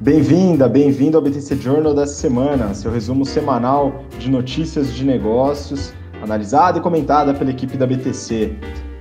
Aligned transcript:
Bem-vinda, 0.00 0.68
bem-vindo 0.68 1.16
ao 1.16 1.22
BTC 1.22 1.54
Journal 1.56 1.94
dessa 1.94 2.14
semana, 2.14 2.74
seu 2.74 2.90
resumo 2.90 3.24
semanal 3.24 4.02
de 4.18 4.28
notícias 4.28 4.92
de 4.92 5.04
negócios, 5.04 5.94
analisada 6.20 6.78
e 6.78 6.80
comentada 6.80 7.32
pela 7.32 7.50
equipe 7.50 7.76
da 7.76 7.86
BTC. 7.86 8.56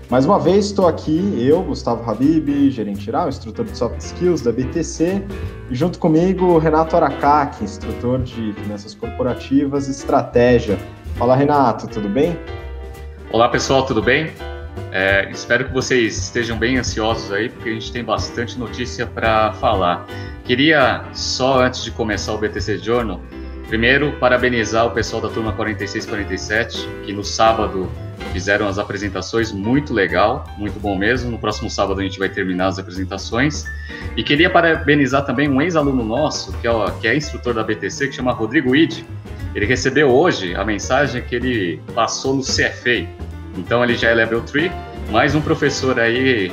Mais 0.07 0.23
uma 0.23 0.39
vez 0.39 0.65
estou 0.67 0.87
aqui, 0.87 1.35
eu, 1.39 1.63
Gustavo 1.63 2.07
Habib, 2.09 2.69
gerente 2.69 3.01
geral, 3.01 3.27
instrutor 3.27 3.65
de 3.65 3.75
soft 3.75 3.99
skills 3.99 4.41
da 4.41 4.51
BTC, 4.51 5.23
e 5.71 5.75
junto 5.75 5.97
comigo 5.97 6.59
Renato 6.59 6.95
Aracaki, 6.95 7.63
instrutor 7.63 8.21
de 8.21 8.53
finanças 8.53 8.93
corporativas 8.93 9.87
e 9.87 9.91
estratégia. 9.91 10.77
Fala 11.15 11.35
Renato, 11.35 11.87
tudo 11.87 12.07
bem? 12.07 12.37
Olá 13.31 13.49
pessoal, 13.49 13.83
tudo 13.83 14.01
bem? 14.01 14.31
É, 14.95 15.27
espero 15.31 15.65
que 15.65 15.73
vocês 15.73 16.15
estejam 16.19 16.55
bem 16.55 16.77
ansiosos 16.77 17.31
aí, 17.31 17.49
porque 17.49 17.67
a 17.67 17.73
gente 17.73 17.91
tem 17.91 18.03
bastante 18.03 18.59
notícia 18.59 19.07
para 19.07 19.51
falar. 19.53 20.05
Queria 20.45 21.03
só 21.13 21.63
antes 21.63 21.83
de 21.83 21.89
começar 21.89 22.31
o 22.31 22.37
BTC 22.37 22.77
Journal, 22.77 23.19
primeiro 23.67 24.11
parabenizar 24.19 24.85
o 24.85 24.91
pessoal 24.91 25.19
da 25.19 25.29
turma 25.29 25.51
4647, 25.53 26.87
que 27.07 27.11
no 27.11 27.23
sábado 27.23 27.91
fizeram 28.31 28.67
as 28.67 28.77
apresentações, 28.77 29.51
muito 29.51 29.95
legal, 29.95 30.45
muito 30.59 30.79
bom 30.79 30.95
mesmo. 30.95 31.31
No 31.31 31.39
próximo 31.39 31.71
sábado 31.71 31.99
a 31.99 32.03
gente 32.03 32.19
vai 32.19 32.29
terminar 32.29 32.67
as 32.67 32.77
apresentações. 32.77 33.65
E 34.15 34.21
queria 34.21 34.47
parabenizar 34.47 35.25
também 35.25 35.49
um 35.49 35.59
ex-aluno 35.59 36.03
nosso, 36.03 36.53
que 36.59 36.67
é, 36.67 36.71
que 37.01 37.07
é 37.07 37.17
instrutor 37.17 37.55
da 37.55 37.63
BTC, 37.63 38.09
que 38.09 38.15
chama 38.15 38.31
Rodrigo 38.31 38.75
Ide. 38.75 39.03
Ele 39.55 39.65
recebeu 39.65 40.11
hoje 40.11 40.53
a 40.53 40.63
mensagem 40.63 41.23
que 41.23 41.33
ele 41.33 41.81
passou 41.95 42.35
no 42.35 42.43
CFA. 42.43 43.32
Então 43.55 43.83
ele 43.83 43.95
já 43.95 44.09
é 44.09 44.13
level 44.13 44.41
3, 44.41 44.71
mais 45.11 45.35
um 45.35 45.41
professor 45.41 45.99
aí 45.99 46.51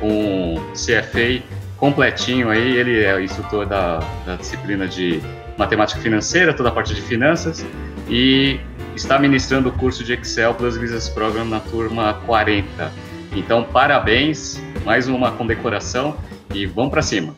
com 0.00 0.56
CFA 0.72 1.42
completinho 1.82 2.48
aí, 2.48 2.76
ele 2.76 3.02
é 3.02 3.20
instrutor 3.20 3.66
da, 3.66 3.98
da 4.24 4.36
disciplina 4.36 4.86
de 4.86 5.20
matemática 5.58 6.00
financeira, 6.00 6.54
toda 6.54 6.68
a 6.68 6.72
parte 6.72 6.94
de 6.94 7.02
finanças, 7.02 7.66
e 8.08 8.60
está 8.94 9.18
ministrando 9.18 9.68
o 9.68 9.72
curso 9.72 10.04
de 10.04 10.12
Excel 10.12 10.54
Plus 10.54 10.76
Business 10.76 11.08
Program 11.08 11.44
na 11.44 11.58
turma 11.58 12.14
40. 12.24 12.92
Então, 13.34 13.64
parabéns, 13.64 14.62
mais 14.84 15.08
uma 15.08 15.32
condecoração. 15.32 16.16
E 16.54 16.66
vamos 16.66 16.90
para 16.90 17.02
cima. 17.02 17.34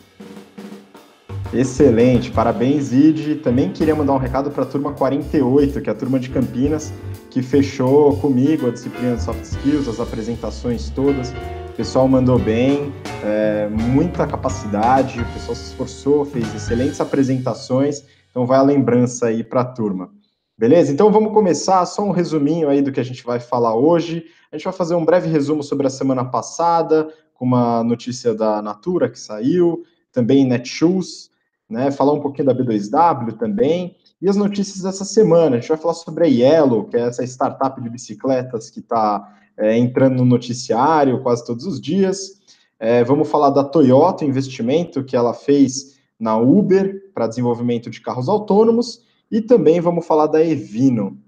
Excelente, 1.53 2.31
parabéns, 2.31 2.93
Id. 2.93 3.37
Também 3.43 3.71
queria 3.71 3.95
mandar 3.95 4.13
um 4.13 4.19
recado 4.19 4.51
para 4.51 4.65
a 4.65 4.67
turma 4.67 4.93
48, 4.93 5.81
que 5.81 5.89
é 5.89 5.93
a 5.93 5.97
turma 5.97 6.19
de 6.19 6.29
Campinas, 6.29 6.93
que 7.35 7.43
fechou 7.43 8.17
comigo 8.19 8.69
a 8.69 8.71
disciplina 8.71 9.17
de 9.17 9.23
soft 9.25 9.43
skills, 9.43 9.89
as 9.89 9.99
apresentações 9.99 10.89
todas. 10.91 11.33
O 11.69 11.73
pessoal 11.77 12.07
mandou 12.07 12.39
bem, 12.39 12.93
é, 13.25 13.69
muita 13.69 14.25
capacidade, 14.25 15.21
o 15.21 15.33
pessoal 15.33 15.57
se 15.57 15.65
esforçou, 15.65 16.25
fez 16.25 16.55
excelentes 16.55 17.01
apresentações, 17.01 18.05
então 18.31 18.47
vai 18.47 18.57
a 18.57 18.63
lembrança 18.63 19.27
aí 19.27 19.43
para 19.43 19.63
a 19.63 19.65
turma. 19.65 20.13
Beleza? 20.57 20.93
Então 20.93 21.11
vamos 21.11 21.33
começar, 21.33 21.85
só 21.87 22.05
um 22.05 22.13
resuminho 22.13 22.69
aí 22.69 22.81
do 22.81 22.93
que 22.93 23.01
a 23.01 23.05
gente 23.05 23.25
vai 23.25 23.41
falar 23.41 23.75
hoje. 23.75 24.27
A 24.53 24.57
gente 24.57 24.67
vai 24.67 24.73
fazer 24.73 24.95
um 24.95 25.05
breve 25.05 25.29
resumo 25.29 25.65
sobre 25.65 25.89
a 25.89 25.91
semana 25.91 26.25
passada, 26.25 27.13
com 27.35 27.45
uma 27.45 27.83
notícia 27.83 28.33
da 28.33 28.63
Natura 28.63 29.11
que 29.11 29.19
saiu, 29.19 29.83
também 30.13 30.47
Netshoes, 30.47 31.31
né? 31.69 31.91
Falar 31.91 32.13
um 32.13 32.21
pouquinho 32.21 32.47
da 32.47 32.55
B2W 32.55 33.37
também. 33.37 33.97
E 34.25 34.29
as 34.31 34.37
notícias 34.37 34.81
dessa 34.81 35.05
semana, 35.05 35.57
a 35.57 35.61
gente 35.61 35.69
vai 35.69 35.77
falar 35.77 35.93
sobre 35.93 36.25
a 36.25 36.27
Yellow, 36.27 36.85
que 36.85 36.97
é 36.97 37.01
essa 37.01 37.23
startup 37.25 37.79
de 37.79 37.91
bicicletas 37.91 38.71
que 38.71 38.81
está 38.81 39.37
é, 39.55 39.77
entrando 39.77 40.17
no 40.17 40.25
noticiário 40.25 41.23
quase 41.23 41.45
todos 41.45 41.67
os 41.67 41.79
dias. 41.79 42.41
É, 42.81 43.05
vamos 43.05 43.29
falar 43.29 43.51
da 43.51 43.63
Toyota, 43.63 44.25
investimento 44.25 45.05
que 45.05 45.15
ela 45.15 45.35
fez 45.35 45.99
na 46.19 46.39
Uber 46.39 47.13
para 47.13 47.27
desenvolvimento 47.27 47.91
de 47.91 48.01
carros 48.01 48.27
autônomos. 48.27 49.03
E 49.31 49.43
também 49.43 49.79
vamos 49.79 50.07
falar 50.07 50.27
da 50.27 50.43
Evino, 50.43 51.19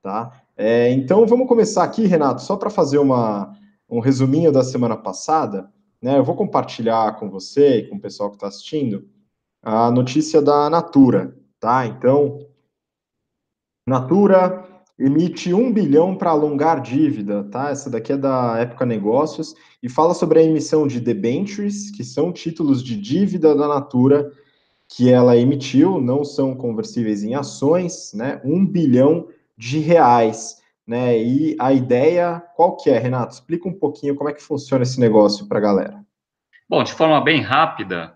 tá? 0.00 0.40
É, 0.56 0.92
então 0.92 1.26
vamos 1.26 1.48
começar 1.48 1.82
aqui, 1.82 2.06
Renato, 2.06 2.40
só 2.40 2.54
para 2.54 2.70
fazer 2.70 2.98
uma, 2.98 3.52
um 3.90 3.98
resuminho 3.98 4.52
da 4.52 4.62
semana 4.62 4.96
passada. 4.96 5.68
Né, 6.00 6.16
eu 6.16 6.22
vou 6.22 6.36
compartilhar 6.36 7.18
com 7.18 7.28
você 7.28 7.78
e 7.78 7.88
com 7.88 7.96
o 7.96 8.00
pessoal 8.00 8.30
que 8.30 8.36
está 8.36 8.46
assistindo 8.46 9.08
a 9.60 9.90
notícia 9.90 10.40
da 10.40 10.70
Natura, 10.70 11.36
tá? 11.58 11.86
Então, 11.86 12.44
Natura 13.86 14.64
emite 14.98 15.52
um 15.52 15.72
bilhão 15.72 16.16
para 16.16 16.30
alongar 16.30 16.80
dívida, 16.80 17.44
tá? 17.44 17.70
Essa 17.70 17.90
daqui 17.90 18.12
é 18.12 18.16
da 18.16 18.58
Época 18.58 18.86
Negócios 18.86 19.54
e 19.82 19.88
fala 19.88 20.14
sobre 20.14 20.38
a 20.38 20.42
emissão 20.42 20.86
de 20.86 21.00
debentures, 21.00 21.90
que 21.90 22.02
são 22.02 22.32
títulos 22.32 22.82
de 22.82 22.96
dívida 22.96 23.54
da 23.54 23.68
Natura 23.68 24.32
que 24.88 25.10
ela 25.10 25.36
emitiu, 25.36 26.00
não 26.00 26.24
são 26.24 26.54
conversíveis 26.54 27.22
em 27.24 27.34
ações, 27.34 28.12
né? 28.14 28.40
Um 28.44 28.64
bilhão 28.64 29.28
de 29.56 29.78
reais, 29.80 30.56
né? 30.86 31.18
E 31.18 31.56
a 31.58 31.72
ideia, 31.72 32.42
qual 32.54 32.76
que 32.76 32.88
é, 32.88 32.98
Renato? 32.98 33.34
Explica 33.34 33.68
um 33.68 33.72
pouquinho 33.72 34.14
como 34.14 34.30
é 34.30 34.32
que 34.32 34.42
funciona 34.42 34.82
esse 34.82 35.00
negócio 35.00 35.46
para 35.46 35.58
a 35.58 35.62
galera. 35.62 36.04
Bom, 36.68 36.82
de 36.82 36.92
forma 36.92 37.20
bem 37.22 37.40
rápida, 37.40 38.14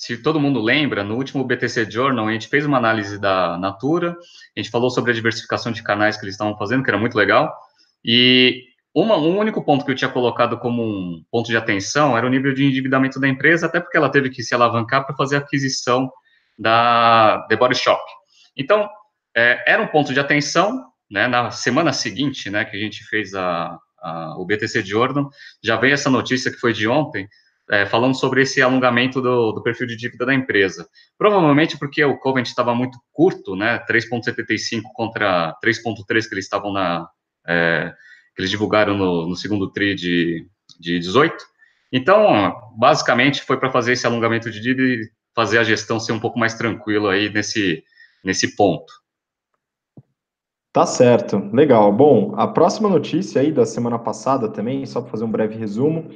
se 0.00 0.16
todo 0.16 0.40
mundo 0.40 0.62
lembra, 0.62 1.04
no 1.04 1.14
último 1.14 1.44
BTC 1.44 1.90
Journal, 1.90 2.26
a 2.26 2.32
gente 2.32 2.48
fez 2.48 2.64
uma 2.64 2.78
análise 2.78 3.20
da 3.20 3.58
Natura, 3.58 4.16
a 4.56 4.58
gente 4.58 4.70
falou 4.70 4.88
sobre 4.88 5.10
a 5.10 5.14
diversificação 5.14 5.70
de 5.70 5.82
canais 5.82 6.16
que 6.16 6.24
eles 6.24 6.36
estavam 6.36 6.56
fazendo, 6.56 6.82
que 6.82 6.88
era 6.88 6.98
muito 6.98 7.18
legal, 7.18 7.54
e 8.02 8.64
uma, 8.94 9.18
um 9.18 9.36
único 9.36 9.62
ponto 9.62 9.84
que 9.84 9.90
eu 9.90 9.94
tinha 9.94 10.10
colocado 10.10 10.58
como 10.58 10.82
um 10.82 11.22
ponto 11.30 11.48
de 11.48 11.56
atenção 11.56 12.16
era 12.16 12.26
o 12.26 12.30
nível 12.30 12.54
de 12.54 12.64
endividamento 12.64 13.20
da 13.20 13.28
empresa, 13.28 13.66
até 13.66 13.78
porque 13.78 13.98
ela 13.98 14.08
teve 14.08 14.30
que 14.30 14.42
se 14.42 14.54
alavancar 14.54 15.04
para 15.04 15.14
fazer 15.14 15.36
a 15.36 15.40
aquisição 15.40 16.10
da 16.58 17.44
The 17.50 17.56
Body 17.56 17.74
Shop. 17.74 18.02
Então, 18.56 18.88
é, 19.36 19.62
era 19.70 19.82
um 19.82 19.86
ponto 19.86 20.14
de 20.14 20.18
atenção, 20.18 20.82
né, 21.10 21.28
na 21.28 21.50
semana 21.50 21.92
seguinte, 21.92 22.48
né, 22.48 22.64
que 22.64 22.74
a 22.74 22.80
gente 22.80 23.04
fez 23.04 23.34
a, 23.34 23.78
a, 24.00 24.34
o 24.38 24.46
BTC 24.46 24.82
Jordan, 24.82 25.26
já 25.62 25.76
veio 25.76 25.92
essa 25.92 26.08
notícia 26.08 26.50
que 26.50 26.56
foi 26.56 26.72
de 26.72 26.88
ontem, 26.88 27.28
é, 27.70 27.86
falando 27.86 28.18
sobre 28.18 28.42
esse 28.42 28.60
alongamento 28.60 29.22
do, 29.22 29.52
do, 29.52 29.62
perfil 29.62 29.86
de 29.86 29.96
dívida 29.96 30.26
da 30.26 30.34
empresa. 30.34 30.88
Provavelmente 31.16 31.78
porque 31.78 32.04
o 32.04 32.18
Covent 32.18 32.46
estava 32.46 32.74
muito 32.74 32.98
curto, 33.12 33.54
né, 33.54 33.78
3,75 33.88 34.82
contra 34.92 35.56
3,3 35.64 36.28
que 36.28 36.34
eles 36.34 36.44
estavam 36.44 36.72
na... 36.72 37.08
É, 37.46 37.92
que 38.34 38.42
eles 38.42 38.50
divulgaram 38.50 38.96
no, 38.96 39.28
no 39.28 39.36
segundo 39.36 39.70
TRI 39.70 39.94
de, 39.94 40.46
de 40.80 40.98
18. 40.98 41.36
Então, 41.92 42.54
basicamente, 42.76 43.42
foi 43.42 43.56
para 43.56 43.70
fazer 43.70 43.92
esse 43.92 44.06
alongamento 44.06 44.50
de 44.50 44.60
dívida 44.60 44.82
e 44.82 45.10
fazer 45.34 45.58
a 45.58 45.64
gestão 45.64 46.00
ser 46.00 46.12
um 46.12 46.20
pouco 46.20 46.38
mais 46.38 46.54
tranquila 46.54 47.12
aí 47.12 47.32
nesse, 47.32 47.82
nesse 48.24 48.56
ponto. 48.56 48.92
Tá 50.72 50.86
certo, 50.86 51.38
legal. 51.52 51.92
Bom, 51.92 52.34
a 52.36 52.46
próxima 52.46 52.88
notícia 52.88 53.40
aí 53.40 53.50
da 53.50 53.66
semana 53.66 53.98
passada 53.98 54.48
também, 54.48 54.86
só 54.86 55.00
para 55.00 55.10
fazer 55.10 55.24
um 55.24 55.30
breve 55.30 55.56
resumo, 55.56 56.10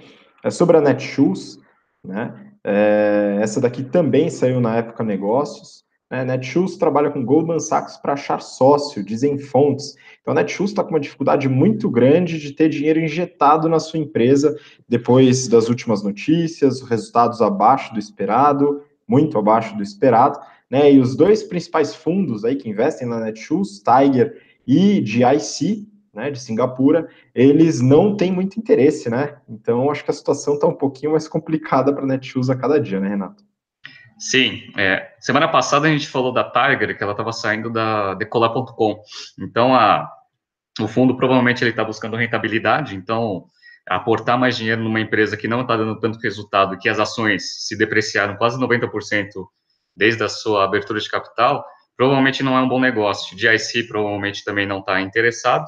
é 0.44 0.50
sobre 0.50 0.76
a 0.76 0.80
Netshoes, 0.80 1.58
né? 2.04 2.52
É, 2.62 3.38
essa 3.40 3.60
daqui 3.60 3.82
também 3.82 4.30
saiu 4.30 4.60
na 4.60 4.76
época 4.76 5.02
negócios. 5.02 5.82
Né? 6.10 6.24
Netshoes 6.24 6.76
trabalha 6.76 7.10
com 7.10 7.24
Goldman 7.24 7.58
Sachs 7.58 7.96
para 7.96 8.12
achar 8.12 8.40
sócio, 8.40 9.04
dizem 9.04 9.38
fontes. 9.38 9.94
Então, 10.20 10.32
a 10.32 10.34
Netshoes 10.34 10.70
está 10.70 10.82
com 10.82 10.90
uma 10.90 11.00
dificuldade 11.00 11.48
muito 11.48 11.90
grande 11.90 12.38
de 12.38 12.52
ter 12.52 12.68
dinheiro 12.68 13.00
injetado 13.00 13.68
na 13.68 13.78
sua 13.78 13.98
empresa 13.98 14.56
depois 14.88 15.48
das 15.48 15.68
últimas 15.68 16.02
notícias, 16.02 16.80
resultados 16.82 17.42
abaixo 17.42 17.92
do 17.92 17.98
esperado, 17.98 18.82
muito 19.08 19.38
abaixo 19.38 19.76
do 19.76 19.82
esperado. 19.82 20.38
Né? 20.70 20.92
E 20.92 21.00
os 21.00 21.16
dois 21.16 21.42
principais 21.42 21.94
fundos 21.94 22.44
aí 22.44 22.56
que 22.56 22.68
investem 22.68 23.08
na 23.08 23.20
Netshoes, 23.20 23.82
Tiger 23.82 24.40
e 24.66 25.04
GIC, 25.04 25.86
né, 26.14 26.30
de 26.30 26.40
Singapura, 26.40 27.08
eles 27.34 27.80
não 27.80 28.16
têm 28.16 28.30
muito 28.30 28.58
interesse, 28.58 29.10
né? 29.10 29.36
Então, 29.48 29.90
acho 29.90 30.04
que 30.04 30.10
a 30.10 30.14
situação 30.14 30.54
está 30.54 30.66
um 30.66 30.74
pouquinho 30.74 31.12
mais 31.12 31.26
complicada 31.26 31.92
para 31.92 32.04
a 32.04 32.06
Netshoes 32.06 32.48
a 32.48 32.56
cada 32.56 32.80
dia, 32.80 33.00
né, 33.00 33.08
Renato? 33.08 33.42
Sim, 34.18 34.62
é, 34.76 35.12
semana 35.18 35.48
passada 35.48 35.88
a 35.88 35.90
gente 35.90 36.08
falou 36.08 36.32
da 36.32 36.44
Tiger, 36.44 36.96
que 36.96 37.02
ela 37.02 37.12
estava 37.12 37.32
saindo 37.32 37.68
da 37.68 38.14
decolar.com. 38.14 39.02
Então, 39.40 39.74
a, 39.74 40.08
o 40.80 40.86
fundo 40.86 41.16
provavelmente 41.16 41.62
ele 41.62 41.70
está 41.70 41.84
buscando 41.84 42.16
rentabilidade, 42.16 42.94
então 42.94 43.46
aportar 43.86 44.38
mais 44.38 44.56
dinheiro 44.56 44.82
numa 44.82 45.00
empresa 45.00 45.36
que 45.36 45.48
não 45.48 45.60
está 45.60 45.76
dando 45.76 45.98
tanto 46.00 46.18
resultado, 46.18 46.78
que 46.78 46.88
as 46.88 46.98
ações 46.98 47.66
se 47.66 47.76
depreciaram 47.76 48.36
quase 48.36 48.58
90% 48.58 48.88
desde 49.96 50.22
a 50.24 50.28
sua 50.28 50.64
abertura 50.64 50.98
de 50.98 51.08
capital, 51.08 51.64
provavelmente 51.96 52.42
não 52.42 52.56
é 52.56 52.60
um 52.60 52.68
bom 52.68 52.80
negócio. 52.80 53.38
GIC 53.38 53.86
provavelmente 53.86 54.44
também 54.44 54.66
não 54.66 54.80
está 54.80 55.00
interessado. 55.00 55.66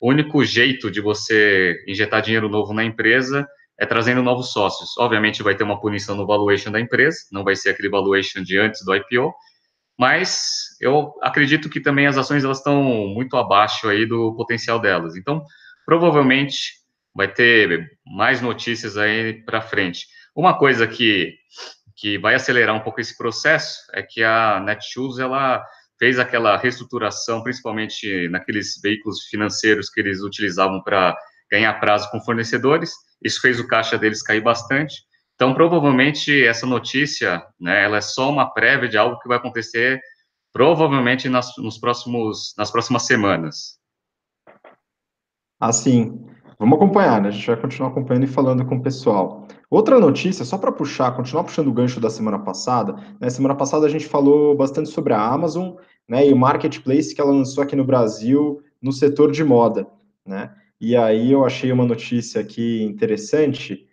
O 0.00 0.10
único 0.10 0.44
jeito 0.44 0.90
de 0.90 1.00
você 1.00 1.82
injetar 1.86 2.22
dinheiro 2.22 2.48
novo 2.48 2.72
na 2.72 2.84
empresa 2.84 3.46
é 3.78 3.86
trazendo 3.86 4.22
novos 4.22 4.52
sócios. 4.52 4.96
Obviamente 4.98 5.42
vai 5.42 5.54
ter 5.54 5.64
uma 5.64 5.80
punição 5.80 6.16
no 6.16 6.26
valuation 6.26 6.70
da 6.70 6.80
empresa, 6.80 7.18
não 7.32 7.44
vai 7.44 7.56
ser 7.56 7.70
aquele 7.70 7.88
valuation 7.88 8.42
de 8.42 8.58
antes 8.58 8.84
do 8.84 8.94
IPO, 8.94 9.34
mas 9.98 10.76
eu 10.80 11.14
acredito 11.22 11.68
que 11.70 11.80
também 11.80 12.06
as 12.06 12.18
ações 12.18 12.44
elas 12.44 12.58
estão 12.58 12.82
muito 12.82 13.36
abaixo 13.36 13.88
aí 13.88 14.06
do 14.06 14.34
potencial 14.34 14.78
delas. 14.78 15.16
Então, 15.16 15.42
provavelmente 15.84 16.74
vai 17.14 17.28
ter 17.28 17.90
mais 18.04 18.42
notícias 18.42 18.96
aí 18.96 19.42
para 19.44 19.62
frente. 19.62 20.06
Uma 20.34 20.58
coisa 20.58 20.86
que 20.86 21.34
que 21.96 22.18
vai 22.18 22.34
acelerar 22.34 22.76
um 22.76 22.80
pouco 22.80 23.00
esse 23.00 23.16
processo 23.16 23.78
é 23.94 24.02
que 24.02 24.22
a 24.22 24.60
Netshoes 24.60 25.18
ela 25.18 25.64
fez 25.98 26.18
aquela 26.18 26.56
reestruturação, 26.56 27.42
principalmente 27.42 28.28
naqueles 28.28 28.80
veículos 28.82 29.24
financeiros 29.24 29.88
que 29.88 30.00
eles 30.00 30.20
utilizavam 30.20 30.82
para 30.82 31.16
ganhar 31.50 31.74
prazo 31.80 32.10
com 32.10 32.20
fornecedores. 32.20 32.92
Isso 33.22 33.40
fez 33.40 33.58
o 33.58 33.66
caixa 33.66 33.98
deles 33.98 34.22
cair 34.22 34.42
bastante. 34.42 34.94
Então, 35.34 35.54
provavelmente 35.54 36.44
essa 36.44 36.66
notícia, 36.66 37.44
né, 37.60 37.84
ela 37.84 37.98
é 37.98 38.00
só 38.00 38.30
uma 38.30 38.52
prévia 38.52 38.88
de 38.88 38.96
algo 38.96 39.18
que 39.20 39.28
vai 39.28 39.36
acontecer 39.36 40.00
provavelmente 40.52 41.28
nas, 41.28 41.54
nos 41.58 41.78
próximos, 41.78 42.54
nas 42.56 42.70
próximas 42.70 43.02
semanas. 43.02 43.78
Assim, 45.60 46.26
vamos 46.58 46.76
acompanhar, 46.76 47.20
né? 47.20 47.28
A 47.28 47.32
gente 47.32 47.46
vai 47.46 47.56
continuar 47.56 47.90
acompanhando 47.90 48.24
e 48.24 48.28
falando 48.28 48.64
com 48.64 48.76
o 48.76 48.82
pessoal. 48.82 49.46
Outra 49.70 49.98
notícia, 49.98 50.44
só 50.44 50.56
para 50.56 50.72
puxar, 50.72 51.14
continuar 51.16 51.44
puxando 51.44 51.68
o 51.68 51.72
gancho 51.72 52.00
da 52.00 52.10
semana 52.10 52.38
passada. 52.38 52.96
Né? 53.20 53.28
Semana 53.30 53.54
passada 53.54 53.86
a 53.86 53.88
gente 53.88 54.06
falou 54.06 54.56
bastante 54.56 54.88
sobre 54.88 55.12
a 55.12 55.20
Amazon, 55.20 55.74
né? 56.08 56.26
E 56.28 56.32
o 56.32 56.36
marketplace 56.36 57.14
que 57.14 57.20
ela 57.20 57.32
lançou 57.32 57.62
aqui 57.62 57.74
no 57.74 57.84
Brasil 57.84 58.62
no 58.80 58.92
setor 58.92 59.32
de 59.32 59.42
moda, 59.42 59.86
né? 60.24 60.52
E 60.80 60.96
aí 60.96 61.32
eu 61.32 61.44
achei 61.44 61.72
uma 61.72 61.84
notícia 61.84 62.40
aqui 62.40 62.82
interessante 62.82 63.86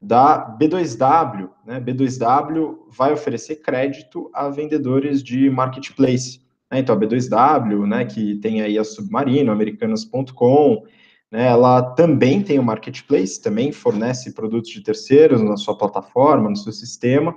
da 0.00 0.56
B2W, 0.58 1.50
né? 1.66 1.80
B2W 1.80 2.78
vai 2.90 3.12
oferecer 3.12 3.56
crédito 3.56 4.30
a 4.32 4.48
vendedores 4.48 5.22
de 5.22 5.50
marketplace. 5.50 6.40
Né? 6.70 6.78
Então, 6.78 6.94
a 6.94 6.98
B2W, 6.98 7.86
né, 7.86 8.04
que 8.04 8.36
tem 8.36 8.62
aí 8.62 8.78
a 8.78 8.84
Submarino, 8.84 9.50
Americanas.com, 9.50 10.84
ela 11.32 11.82
também 11.94 12.42
tem 12.42 12.58
o 12.58 12.62
marketplace, 12.62 13.40
também 13.40 13.70
fornece 13.70 14.32
produtos 14.32 14.70
de 14.70 14.82
terceiros 14.82 15.40
na 15.40 15.56
sua 15.56 15.76
plataforma, 15.76 16.50
no 16.50 16.56
seu 16.56 16.72
sistema, 16.72 17.36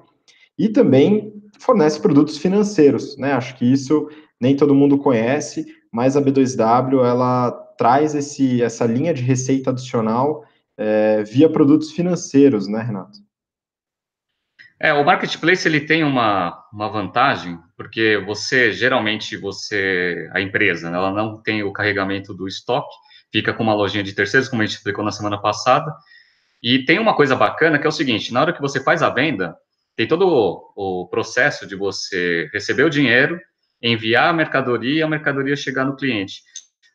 e 0.58 0.68
também 0.70 1.34
fornece 1.60 2.00
produtos 2.00 2.38
financeiros. 2.38 3.18
Né? 3.18 3.34
Acho 3.34 3.56
que 3.56 3.72
isso 3.72 4.10
nem 4.40 4.56
todo 4.56 4.76
mundo 4.76 4.98
conhece, 4.98 5.66
mas 5.92 6.18
a 6.18 6.22
B2W 6.22 7.06
ela 7.06 7.52
traz 7.78 8.16
esse, 8.16 8.62
essa 8.62 8.86
linha 8.86 9.14
de 9.14 9.22
receita 9.22 9.70
adicional 9.70 10.44
é, 10.78 11.24
via 11.24 11.50
produtos 11.50 11.92
financeiros, 11.92 12.68
né, 12.68 12.82
Renato? 12.82 13.20
É, 14.80 14.92
o 14.92 15.06
marketplace 15.06 15.66
ele 15.68 15.80
tem 15.80 16.04
uma, 16.04 16.62
uma 16.74 16.90
vantagem, 16.90 17.58
porque 17.78 18.22
você 18.26 18.74
geralmente 18.74 19.38
você 19.38 20.30
a 20.34 20.42
empresa, 20.42 20.90
ela 20.90 21.12
não 21.12 21.42
tem 21.42 21.64
o 21.64 21.72
carregamento 21.72 22.34
do 22.34 22.48
estoque, 22.48 22.94
fica 23.34 23.52
com 23.52 23.64
uma 23.64 23.74
lojinha 23.74 24.04
de 24.04 24.14
terceiros, 24.14 24.48
como 24.48 24.62
a 24.62 24.66
gente 24.66 24.78
explicou 24.78 25.04
na 25.04 25.12
semana 25.12 25.42
passada. 25.42 25.92
E 26.62 26.86
tem 26.86 27.00
uma 27.00 27.16
coisa 27.16 27.36
bacana 27.36 27.80
que 27.80 27.86
é 27.86 27.90
o 27.90 27.92
seguinte: 27.92 28.32
na 28.32 28.40
hora 28.40 28.54
que 28.54 28.62
você 28.62 28.82
faz 28.82 29.02
a 29.02 29.10
venda, 29.10 29.56
tem 29.98 30.08
todo 30.08 30.28
o, 30.28 31.02
o 31.04 31.08
processo 31.08 31.68
de 31.68 31.76
você 31.76 32.48
receber 32.54 32.84
o 32.84 32.90
dinheiro, 32.90 33.40
enviar 33.82 34.30
a 34.30 34.34
mercadoria 34.34 35.00
e 35.00 35.02
a 35.02 35.08
mercadoria 35.08 35.56
chegar 35.56 35.84
no 35.84 35.96
cliente. 35.96 36.42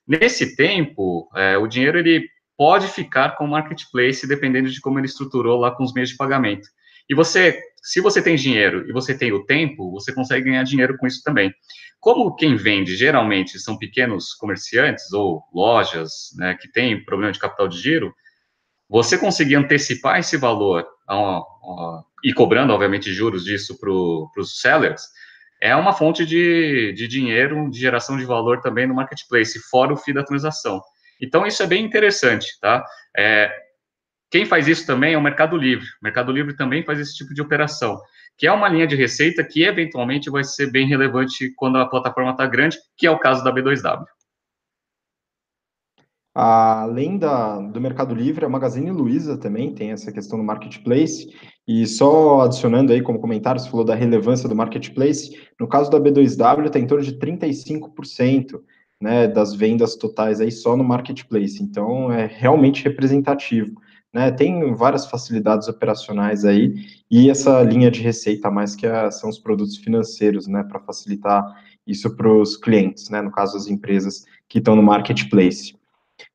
Nesse 0.06 0.56
tempo, 0.56 1.28
é, 1.34 1.58
o 1.58 1.66
dinheiro 1.66 1.98
ele 1.98 2.26
pode 2.56 2.86
ficar 2.88 3.36
com 3.36 3.44
o 3.44 3.48
marketplace, 3.48 4.26
dependendo 4.26 4.70
de 4.70 4.80
como 4.80 4.98
ele 4.98 5.06
estruturou 5.06 5.60
lá 5.60 5.70
com 5.70 5.84
os 5.84 5.92
meios 5.92 6.10
de 6.10 6.16
pagamento. 6.16 6.66
E 7.08 7.14
você, 7.14 7.58
se 7.82 8.00
você 8.00 8.20
tem 8.20 8.36
dinheiro 8.36 8.88
e 8.88 8.92
você 8.92 9.16
tem 9.16 9.32
o 9.32 9.44
tempo, 9.44 9.90
você 9.90 10.12
consegue 10.12 10.50
ganhar 10.50 10.62
dinheiro 10.62 10.96
com 10.98 11.06
isso 11.06 11.22
também. 11.22 11.52
Como 12.00 12.34
quem 12.36 12.56
vende 12.56 12.96
geralmente 12.96 13.58
são 13.58 13.76
pequenos 13.76 14.34
comerciantes 14.34 15.12
ou 15.12 15.42
lojas 15.52 16.30
né, 16.36 16.54
que 16.54 16.70
têm 16.70 17.04
problema 17.04 17.32
de 17.32 17.38
capital 17.38 17.66
de 17.66 17.78
giro, 17.78 18.14
você 18.88 19.18
conseguir 19.18 19.56
antecipar 19.56 20.18
esse 20.18 20.36
valor 20.36 20.86
e 22.24 22.32
cobrando, 22.32 22.72
obviamente, 22.72 23.12
juros 23.12 23.44
disso 23.44 23.78
para 23.78 23.90
os 23.90 24.60
sellers, 24.60 25.02
é 25.60 25.74
uma 25.74 25.92
fonte 25.92 26.24
de, 26.24 26.92
de 26.92 27.08
dinheiro, 27.08 27.68
de 27.70 27.78
geração 27.78 28.16
de 28.16 28.24
valor 28.24 28.60
também 28.60 28.86
no 28.86 28.94
marketplace, 28.94 29.58
fora 29.68 29.92
o 29.92 29.96
FII 29.96 30.14
da 30.14 30.24
transação. 30.24 30.80
Então, 31.20 31.46
isso 31.46 31.62
é 31.62 31.66
bem 31.66 31.84
interessante, 31.84 32.58
tá? 32.60 32.84
É, 33.16 33.52
quem 34.30 34.44
faz 34.44 34.68
isso 34.68 34.86
também 34.86 35.14
é 35.14 35.18
o 35.18 35.22
Mercado 35.22 35.56
Livre. 35.56 35.86
O 35.86 36.04
Mercado 36.04 36.30
Livre 36.32 36.54
também 36.54 36.84
faz 36.84 37.00
esse 37.00 37.14
tipo 37.14 37.32
de 37.32 37.40
operação, 37.40 37.98
que 38.36 38.46
é 38.46 38.52
uma 38.52 38.68
linha 38.68 38.86
de 38.86 38.94
receita 38.94 39.42
que 39.42 39.64
eventualmente 39.64 40.30
vai 40.30 40.44
ser 40.44 40.70
bem 40.70 40.86
relevante 40.86 41.52
quando 41.56 41.78
a 41.78 41.88
plataforma 41.88 42.32
está 42.32 42.46
grande, 42.46 42.78
que 42.96 43.06
é 43.06 43.10
o 43.10 43.18
caso 43.18 43.42
da 43.42 43.52
B2W. 43.52 44.04
Além 46.40 47.18
da, 47.18 47.58
do 47.58 47.80
Mercado 47.80 48.14
Livre, 48.14 48.44
a 48.44 48.48
Magazine 48.48 48.92
Luiza 48.92 49.36
também 49.36 49.74
tem 49.74 49.90
essa 49.90 50.12
questão 50.12 50.38
do 50.38 50.44
marketplace. 50.44 51.34
E 51.66 51.84
só 51.84 52.42
adicionando 52.42 52.92
aí 52.92 53.02
como 53.02 53.18
comentário, 53.18 53.60
você 53.60 53.68
falou 53.68 53.84
da 53.84 53.96
relevância 53.96 54.48
do 54.48 54.54
marketplace. 54.54 55.36
No 55.58 55.66
caso 55.66 55.90
da 55.90 55.98
B2W, 55.98 56.66
está 56.66 56.78
em 56.78 56.86
torno 56.86 57.04
de 57.04 57.18
35% 57.18 58.60
né, 59.00 59.26
das 59.26 59.52
vendas 59.52 59.96
totais 59.96 60.40
aí 60.40 60.52
só 60.52 60.76
no 60.76 60.84
marketplace. 60.84 61.60
Então, 61.60 62.12
é 62.12 62.26
realmente 62.26 62.84
representativo. 62.84 63.72
Né? 64.18 64.32
Tem 64.32 64.74
várias 64.74 65.06
facilidades 65.06 65.68
operacionais 65.68 66.44
aí 66.44 66.74
e 67.08 67.30
essa 67.30 67.62
linha 67.62 67.88
de 67.88 68.02
receita 68.02 68.48
a 68.48 68.50
mais 68.50 68.74
que 68.74 68.84
a, 68.84 69.12
são 69.12 69.30
os 69.30 69.38
produtos 69.38 69.76
financeiros, 69.76 70.48
né, 70.48 70.64
para 70.64 70.80
facilitar 70.80 71.44
isso 71.86 72.16
para 72.16 72.28
os 72.28 72.56
clientes, 72.56 73.08
né, 73.10 73.22
no 73.22 73.30
caso 73.30 73.56
as 73.56 73.68
empresas 73.68 74.24
que 74.48 74.58
estão 74.58 74.74
no 74.74 74.82
marketplace. 74.82 75.72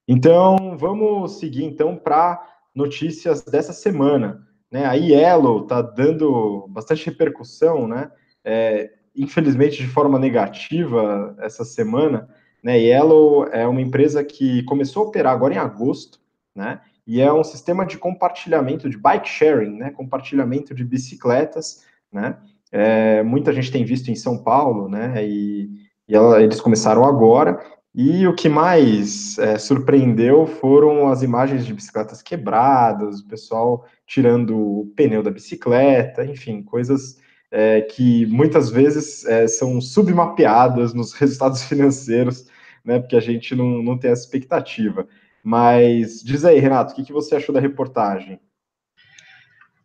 Então, 0.08 0.78
vamos 0.78 1.40
seguir 1.40 1.66
então 1.66 1.98
para 1.98 2.42
notícias 2.74 3.44
dessa 3.44 3.74
semana. 3.74 4.48
Né? 4.72 4.86
A 4.86 4.94
Yellow 4.94 5.64
está 5.64 5.82
dando 5.82 6.66
bastante 6.70 7.06
repercussão, 7.06 7.86
né? 7.86 8.10
É, 8.46 8.92
infelizmente 9.14 9.84
de 9.84 9.88
forma 9.88 10.18
negativa 10.18 11.36
essa 11.40 11.66
semana, 11.66 12.30
né? 12.64 12.80
Yellow 12.80 13.46
é 13.48 13.68
uma 13.68 13.82
empresa 13.82 14.24
que 14.24 14.64
começou 14.64 15.04
a 15.04 15.08
operar 15.08 15.34
agora 15.34 15.54
em 15.54 15.58
agosto, 15.58 16.20
né? 16.56 16.80
E 17.06 17.22
é 17.22 17.32
um 17.32 17.44
sistema 17.44 17.86
de 17.86 17.98
compartilhamento 17.98 18.90
de 18.90 18.98
bike 18.98 19.28
sharing, 19.28 19.78
né? 19.78 19.92
Compartilhamento 19.92 20.74
de 20.74 20.84
bicicletas, 20.84 21.84
né? 22.12 22.38
É, 22.72 23.22
muita 23.24 23.54
gente 23.54 23.72
tem 23.72 23.84
visto 23.84 24.10
em 24.10 24.16
São 24.16 24.42
Paulo, 24.42 24.90
né? 24.90 25.26
E, 25.26 25.70
e 26.08 26.16
ela, 26.16 26.42
eles 26.42 26.62
começaram 26.62 27.04
agora. 27.06 27.60
E 27.94 28.26
o 28.26 28.36
que 28.36 28.50
mais 28.50 29.38
é, 29.38 29.58
surpreendeu 29.60 30.48
foram 30.48 31.10
as 31.10 31.22
imagens 31.22 31.66
de 31.66 31.74
bicicletas 31.74 32.22
quebradas, 32.22 33.20
o 33.20 33.28
pessoal 33.28 33.86
tirando 34.08 34.58
o 34.58 34.92
pneu 34.96 35.22
da 35.22 35.30
bicicleta, 35.30 36.26
enfim, 36.26 36.64
coisas 36.64 37.18
é, 37.52 37.82
que 37.82 38.25
muitas 38.27 38.72
vezes 38.72 39.25
é, 39.25 39.48
são 39.48 39.80
submapeadas 39.80 40.94
nos 40.94 41.13
resultados 41.13 41.63
financeiros 41.63 42.48
né? 42.84 43.00
Porque 43.00 43.16
a 43.16 43.20
gente 43.20 43.56
não, 43.56 43.82
não 43.82 43.98
tem 43.98 44.12
essa 44.12 44.24
expectativa. 44.24 45.08
Mas 45.44 46.24
diz 46.24 46.46
aí, 46.46 46.58
Renato, 46.58 46.94
o 46.94 46.96
que, 46.96 47.04
que 47.04 47.12
você 47.12 47.36
achou 47.36 47.54
da 47.54 47.60
reportagem? 47.60 48.40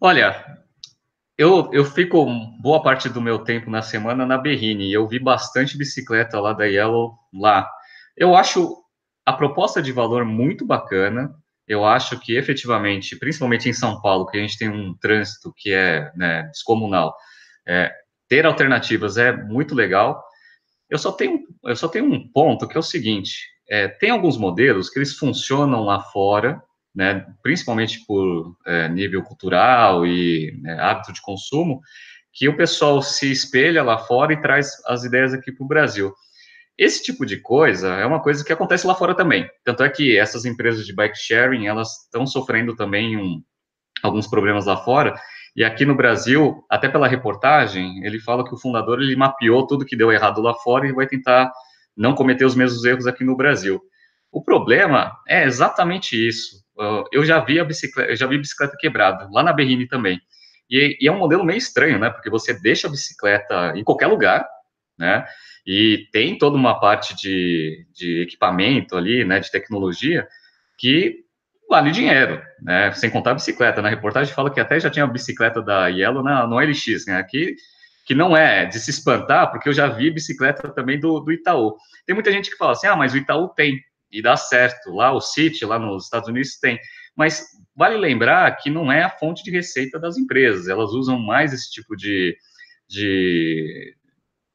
Olha, 0.01 0.59
eu, 1.37 1.69
eu 1.73 1.85
fico 1.85 2.25
boa 2.61 2.81
parte 2.83 3.09
do 3.09 3.21
meu 3.21 3.41
tempo 3.41 3.69
na 3.69 3.83
semana 3.83 4.25
na 4.25 4.39
Berrine 4.39 4.89
e 4.89 4.93
eu 4.93 5.07
vi 5.09 5.19
bastante 5.19 5.77
bicicleta 5.77 6.41
lá 6.41 6.53
da 6.53 6.65
Yellow 6.65 7.19
lá. 7.35 7.69
Eu 8.17 8.37
acho 8.37 8.77
a 9.27 9.33
proposta 9.33 9.83
de 9.83 9.91
valor 9.91 10.25
muito 10.25 10.65
bacana. 10.65 11.35
Eu 11.67 11.85
acho 11.85 12.19
que 12.21 12.37
efetivamente, 12.37 13.17
principalmente 13.17 13.69
em 13.69 13.73
São 13.73 14.01
Paulo, 14.01 14.27
que 14.27 14.39
a 14.39 14.41
gente 14.41 14.57
tem 14.57 14.69
um 14.69 14.95
trânsito 14.95 15.53
que 15.57 15.73
é 15.73 16.11
né, 16.17 16.45
descomunal, 16.45 17.15
é, 17.67 17.93
ter 18.29 18.47
alternativas 18.47 19.17
é 19.17 19.33
muito 19.33 19.75
legal. 19.75 20.23
Eu 20.89 20.99
só 20.99 21.13
tenho, 21.13 21.41
eu 21.65 21.77
só 21.77 21.89
tenho 21.89 22.07
um 22.07 22.27
ponto 22.33 22.67
que 22.67 22.77
é 22.77 22.81
o 22.81 22.83
seguinte: 22.83 23.47
é, 23.69 23.89
tem 23.89 24.11
alguns 24.11 24.37
modelos 24.37 24.89
que 24.89 24.99
eles 24.99 25.17
funcionam 25.17 25.85
lá 25.85 26.01
fora, 26.01 26.63
né, 26.95 27.27
principalmente 27.43 28.05
por 28.07 28.57
é, 28.67 28.89
nível 28.89 29.23
cultural 29.23 30.07
e 30.07 30.59
né, 30.63 30.79
hábito 30.81 31.13
de 31.13 31.21
consumo, 31.21 31.81
que 32.33 32.49
o 32.49 32.57
pessoal 32.57 33.03
se 33.03 33.31
espelha 33.31 33.83
lá 33.83 33.99
fora 33.99 34.33
e 34.33 34.41
traz 34.41 34.73
as 34.87 35.05
ideias 35.05 35.33
aqui 35.33 35.53
para 35.53 35.65
o 35.65 35.69
Brasil. 35.69 36.13
Esse 36.77 37.03
tipo 37.03 37.27
de 37.27 37.39
coisa 37.41 37.95
é 37.95 38.07
uma 38.07 38.23
coisa 38.23 38.45
que 38.45 38.53
acontece 38.53 38.87
lá 38.87 38.95
fora 38.95 39.15
também. 39.15 39.49
Tanto 39.65 39.83
é 39.83 39.89
que 39.89 40.17
essas 40.17 40.45
empresas 40.45 40.87
de 40.87 40.95
bike 40.95 41.19
sharing 41.19 41.67
elas 41.67 42.05
estão 42.05 42.27
sofrendo 42.27 42.77
também 42.77 43.17
um, 43.17 43.43
alguns 44.03 44.29
problemas 44.29 44.67
lá 44.67 44.77
fora 44.77 45.15
e 45.59 45.65
aqui 45.65 45.85
no 45.85 45.97
Brasil, 45.97 46.65
até 46.71 46.89
pela 46.89 47.09
reportagem, 47.09 48.05
ele 48.07 48.21
fala 48.21 48.45
que 48.45 48.55
o 48.55 48.57
fundador 48.57 49.01
ele 49.03 49.17
mapeou 49.17 49.67
tudo 49.67 49.85
que 49.85 49.97
deu 49.97 50.13
errado 50.13 50.41
lá 50.41 50.55
fora 50.55 50.87
e 50.87 50.93
vai 50.93 51.05
tentar 51.05 51.51
não 51.99 52.15
cometer 52.15 52.45
os 52.45 52.55
mesmos 52.55 52.85
erros 52.85 53.07
aqui 53.07 53.25
no 53.25 53.37
Brasil. 53.37 53.83
O 54.31 54.43
problema 54.43 55.13
é 55.27 55.45
exatamente 55.45 56.17
isso. 56.17 56.65
Eu 57.11 57.25
já 57.25 57.41
vi 57.41 57.59
a 57.59 57.65
bicicleta, 57.65 58.15
já 58.15 58.27
vi 58.27 58.39
bicicleta 58.39 58.77
quebrada 58.79 59.29
lá 59.33 59.43
na 59.43 59.53
Berrine 59.53 59.89
também. 59.89 60.21
E, 60.71 60.97
e, 61.01 61.09
é 61.09 61.13
um 61.13 61.19
modelo 61.19 61.45
meio 61.45 61.57
estranho, 61.57 61.99
né? 61.99 62.11
Porque 62.11 62.31
você 62.31 62.55
deixa 62.55 62.87
a 62.87 62.91
bicicleta 62.91 63.73
em 63.75 63.83
qualquer 63.83 64.07
lugar, 64.07 64.47
né? 64.99 65.27
E 65.67 66.07
tem 66.13 66.39
toda 66.39 66.57
uma 66.57 66.79
parte 66.79 67.17
de, 67.17 67.87
de 67.93 68.23
equipamento 68.23 68.97
ali, 68.97 69.25
né? 69.25 69.41
De 69.41 69.51
tecnologia 69.51 70.29
que 70.79 71.25
vale 71.69 71.91
dinheiro, 71.91 72.41
né? 72.63 72.93
Sem 72.93 73.11
contar 73.11 73.33
a 73.33 73.35
bicicleta. 73.35 73.83
Na 73.83 73.89
reportagem 73.89 74.33
fala 74.33 74.51
que 74.51 74.61
até 74.61 74.79
já 74.79 74.91
tinha 74.91 75.05
a 75.05 75.09
bicicleta 75.09 75.61
da 75.61 75.89
Yellow 75.89 76.23
na, 76.23 76.47
no 76.47 76.61
LX, 76.61 77.07
né? 77.07 77.17
Aqui, 77.17 77.57
que 78.09 78.15
não 78.15 78.35
é 78.35 78.65
de 78.65 78.81
se 78.81 78.91
espantar, 78.91 79.51
porque 79.51 79.69
eu 79.69 79.73
já 79.75 79.87
vi 79.87 80.11
bicicleta 80.11 80.71
também 80.71 80.99
do, 80.99 81.21
do 81.21 81.31
Itaú. 81.31 81.77
Tem 82.07 82.15
muita 82.15 82.33
gente 82.33 82.51
que 82.51 82.57
fala 82.57 82.73
assim, 82.73 82.87
ah, 82.87 82.97
mas 82.97 83.13
o 83.13 83.19
Itaú 83.19 83.49
tem, 83.51 83.79
e 84.11 84.23
dá 84.23 84.35
certo. 84.35 84.95
Lá 84.95 85.13
o 85.13 85.21
City, 85.21 85.67
lá 85.67 85.79
nos 85.79 86.05
Estados 86.05 86.27
Unidos, 86.27 86.59
tem. 86.59 86.79
Mas 87.15 87.45
vale 87.77 87.99
lembrar 87.99 88.51
que 88.57 88.71
não 88.71 88.91
é 88.91 89.03
a 89.03 89.11
fonte 89.11 89.45
de 89.45 89.51
receita 89.51 89.99
das 89.99 90.17
empresas. 90.17 90.69
Elas 90.69 90.93
usam 90.93 91.19
mais 91.19 91.53
esse 91.53 91.71
tipo 91.71 91.95
de, 91.95 92.35
de, 92.89 93.95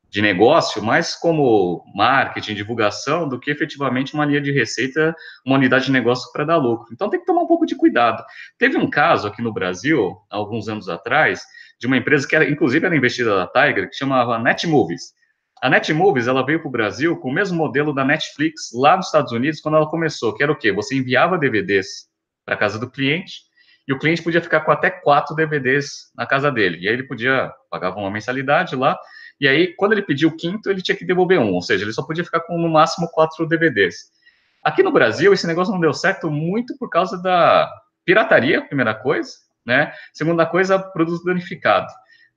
de 0.09 0.19
negócio, 0.19 0.81
mais 0.81 1.13
como 1.13 1.85
marketing, 1.93 2.55
divulgação, 2.55 3.29
do 3.29 3.39
que 3.39 3.51
efetivamente 3.51 4.15
uma 4.15 4.25
linha 4.25 4.41
de 4.41 4.51
receita, 4.51 5.15
uma 5.45 5.57
unidade 5.57 5.85
de 5.85 5.91
negócio 5.91 6.31
para 6.31 6.43
dar 6.43 6.57
lucro. 6.57 6.87
Então 6.91 7.07
tem 7.07 7.19
que 7.19 7.25
tomar 7.27 7.43
um 7.43 7.47
pouco 7.47 7.67
de 7.67 7.75
cuidado. 7.75 8.23
Teve 8.57 8.79
um 8.79 8.89
caso 8.89 9.27
aqui 9.27 9.43
no 9.43 9.53
Brasil, 9.53 10.17
alguns 10.27 10.67
anos 10.67 10.89
atrás, 10.89 11.43
de 11.83 11.87
uma 11.87 11.97
empresa 11.97 12.25
que 12.25 12.33
era, 12.33 12.49
inclusive 12.49 12.85
era 12.85 12.95
investida 12.95 13.35
da 13.35 13.45
Tiger, 13.45 13.89
que 13.89 13.95
chamava 13.97 14.39
Netmovies. 14.39 15.11
A 15.61 15.69
Netmovies, 15.69 16.27
ela 16.27 16.45
veio 16.45 16.59
para 16.61 16.69
o 16.69 16.71
Brasil 16.71 17.17
com 17.17 17.27
o 17.29 17.33
mesmo 17.33 17.57
modelo 17.57 17.93
da 17.93 18.05
Netflix 18.05 18.69
lá 18.73 18.95
nos 18.95 19.07
Estados 19.07 19.33
Unidos 19.33 19.59
quando 19.59 19.75
ela 19.75 19.89
começou, 19.89 20.33
que 20.33 20.41
era 20.41 20.49
o 20.49 20.55
quê? 20.55 20.71
Você 20.71 20.95
enviava 20.95 21.37
DVDs 21.37 22.07
para 22.45 22.55
casa 22.55 22.79
do 22.79 22.89
cliente 22.89 23.41
e 23.85 23.91
o 23.91 23.99
cliente 23.99 24.23
podia 24.23 24.39
ficar 24.39 24.61
com 24.61 24.71
até 24.71 24.89
quatro 24.89 25.35
DVDs 25.35 26.09
na 26.15 26.25
casa 26.25 26.49
dele. 26.49 26.77
E 26.79 26.87
aí 26.87 26.93
ele 26.93 27.03
podia 27.03 27.51
pagava 27.69 27.99
uma 27.99 28.09
mensalidade 28.09 28.77
lá 28.77 28.97
e 29.37 29.45
aí 29.45 29.75
quando 29.75 29.91
ele 29.91 30.03
pediu 30.03 30.29
o 30.29 30.37
quinto 30.37 30.69
ele 30.69 30.81
tinha 30.81 30.95
que 30.95 31.03
devolver 31.03 31.37
um, 31.37 31.51
ou 31.51 31.61
seja, 31.61 31.83
ele 31.83 31.91
só 31.91 32.03
podia 32.03 32.23
ficar 32.23 32.39
com 32.39 32.57
no 32.57 32.69
máximo 32.69 33.09
quatro 33.11 33.45
DVDs. 33.45 33.95
Aqui 34.63 34.81
no 34.81 34.91
Brasil 34.93 35.33
esse 35.33 35.45
negócio 35.45 35.73
não 35.73 35.81
deu 35.81 35.93
certo 35.93 36.31
muito 36.31 36.77
por 36.77 36.89
causa 36.89 37.21
da 37.21 37.69
pirataria, 38.05 38.65
primeira 38.65 38.95
coisa, 38.95 39.33
né? 39.65 39.93
Segunda 40.13 40.45
coisa, 40.45 40.79
produto 40.79 41.23
danificado. 41.23 41.87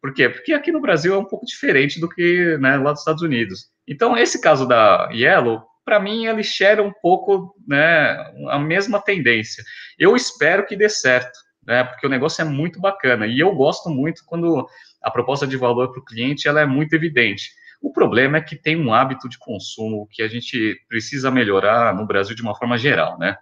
Por 0.00 0.12
quê? 0.14 0.28
Porque 0.28 0.52
aqui 0.52 0.70
no 0.70 0.80
Brasil 0.80 1.14
é 1.14 1.18
um 1.18 1.24
pouco 1.24 1.46
diferente 1.46 2.00
do 2.00 2.08
que 2.08 2.56
né, 2.58 2.76
lá 2.76 2.92
dos 2.92 3.00
Estados 3.00 3.22
Unidos. 3.22 3.66
Então, 3.88 4.16
esse 4.16 4.40
caso 4.40 4.66
da 4.66 5.08
Yellow, 5.12 5.62
para 5.84 5.98
mim, 6.00 6.26
ele 6.26 6.42
cheira 6.42 6.82
um 6.82 6.92
pouco 6.92 7.54
né, 7.66 8.16
a 8.48 8.58
mesma 8.58 9.00
tendência. 9.00 9.64
Eu 9.98 10.14
espero 10.14 10.66
que 10.66 10.76
dê 10.76 10.88
certo, 10.88 11.38
né, 11.66 11.84
porque 11.84 12.06
o 12.06 12.10
negócio 12.10 12.42
é 12.42 12.44
muito 12.44 12.80
bacana. 12.80 13.26
E 13.26 13.40
eu 13.40 13.54
gosto 13.54 13.88
muito 13.88 14.22
quando 14.26 14.66
a 15.02 15.10
proposta 15.10 15.46
de 15.46 15.56
valor 15.56 15.92
para 15.92 16.00
o 16.00 16.04
cliente 16.04 16.48
ela 16.48 16.60
é 16.60 16.66
muito 16.66 16.94
evidente. 16.94 17.50
O 17.80 17.92
problema 17.92 18.38
é 18.38 18.42
que 18.42 18.56
tem 18.56 18.76
um 18.76 18.92
hábito 18.92 19.28
de 19.28 19.38
consumo 19.38 20.08
que 20.10 20.22
a 20.22 20.28
gente 20.28 20.76
precisa 20.88 21.30
melhorar 21.30 21.94
no 21.94 22.06
Brasil 22.06 22.34
de 22.34 22.42
uma 22.42 22.56
forma 22.56 22.76
geral, 22.76 23.18
né? 23.18 23.36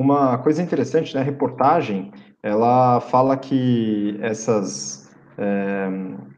Uma 0.00 0.38
coisa 0.38 0.62
interessante, 0.62 1.12
né, 1.12 1.20
a 1.20 1.24
reportagem, 1.24 2.12
ela 2.40 3.00
fala 3.00 3.36
que 3.36 4.16
essas, 4.22 5.10
é, 5.36 5.88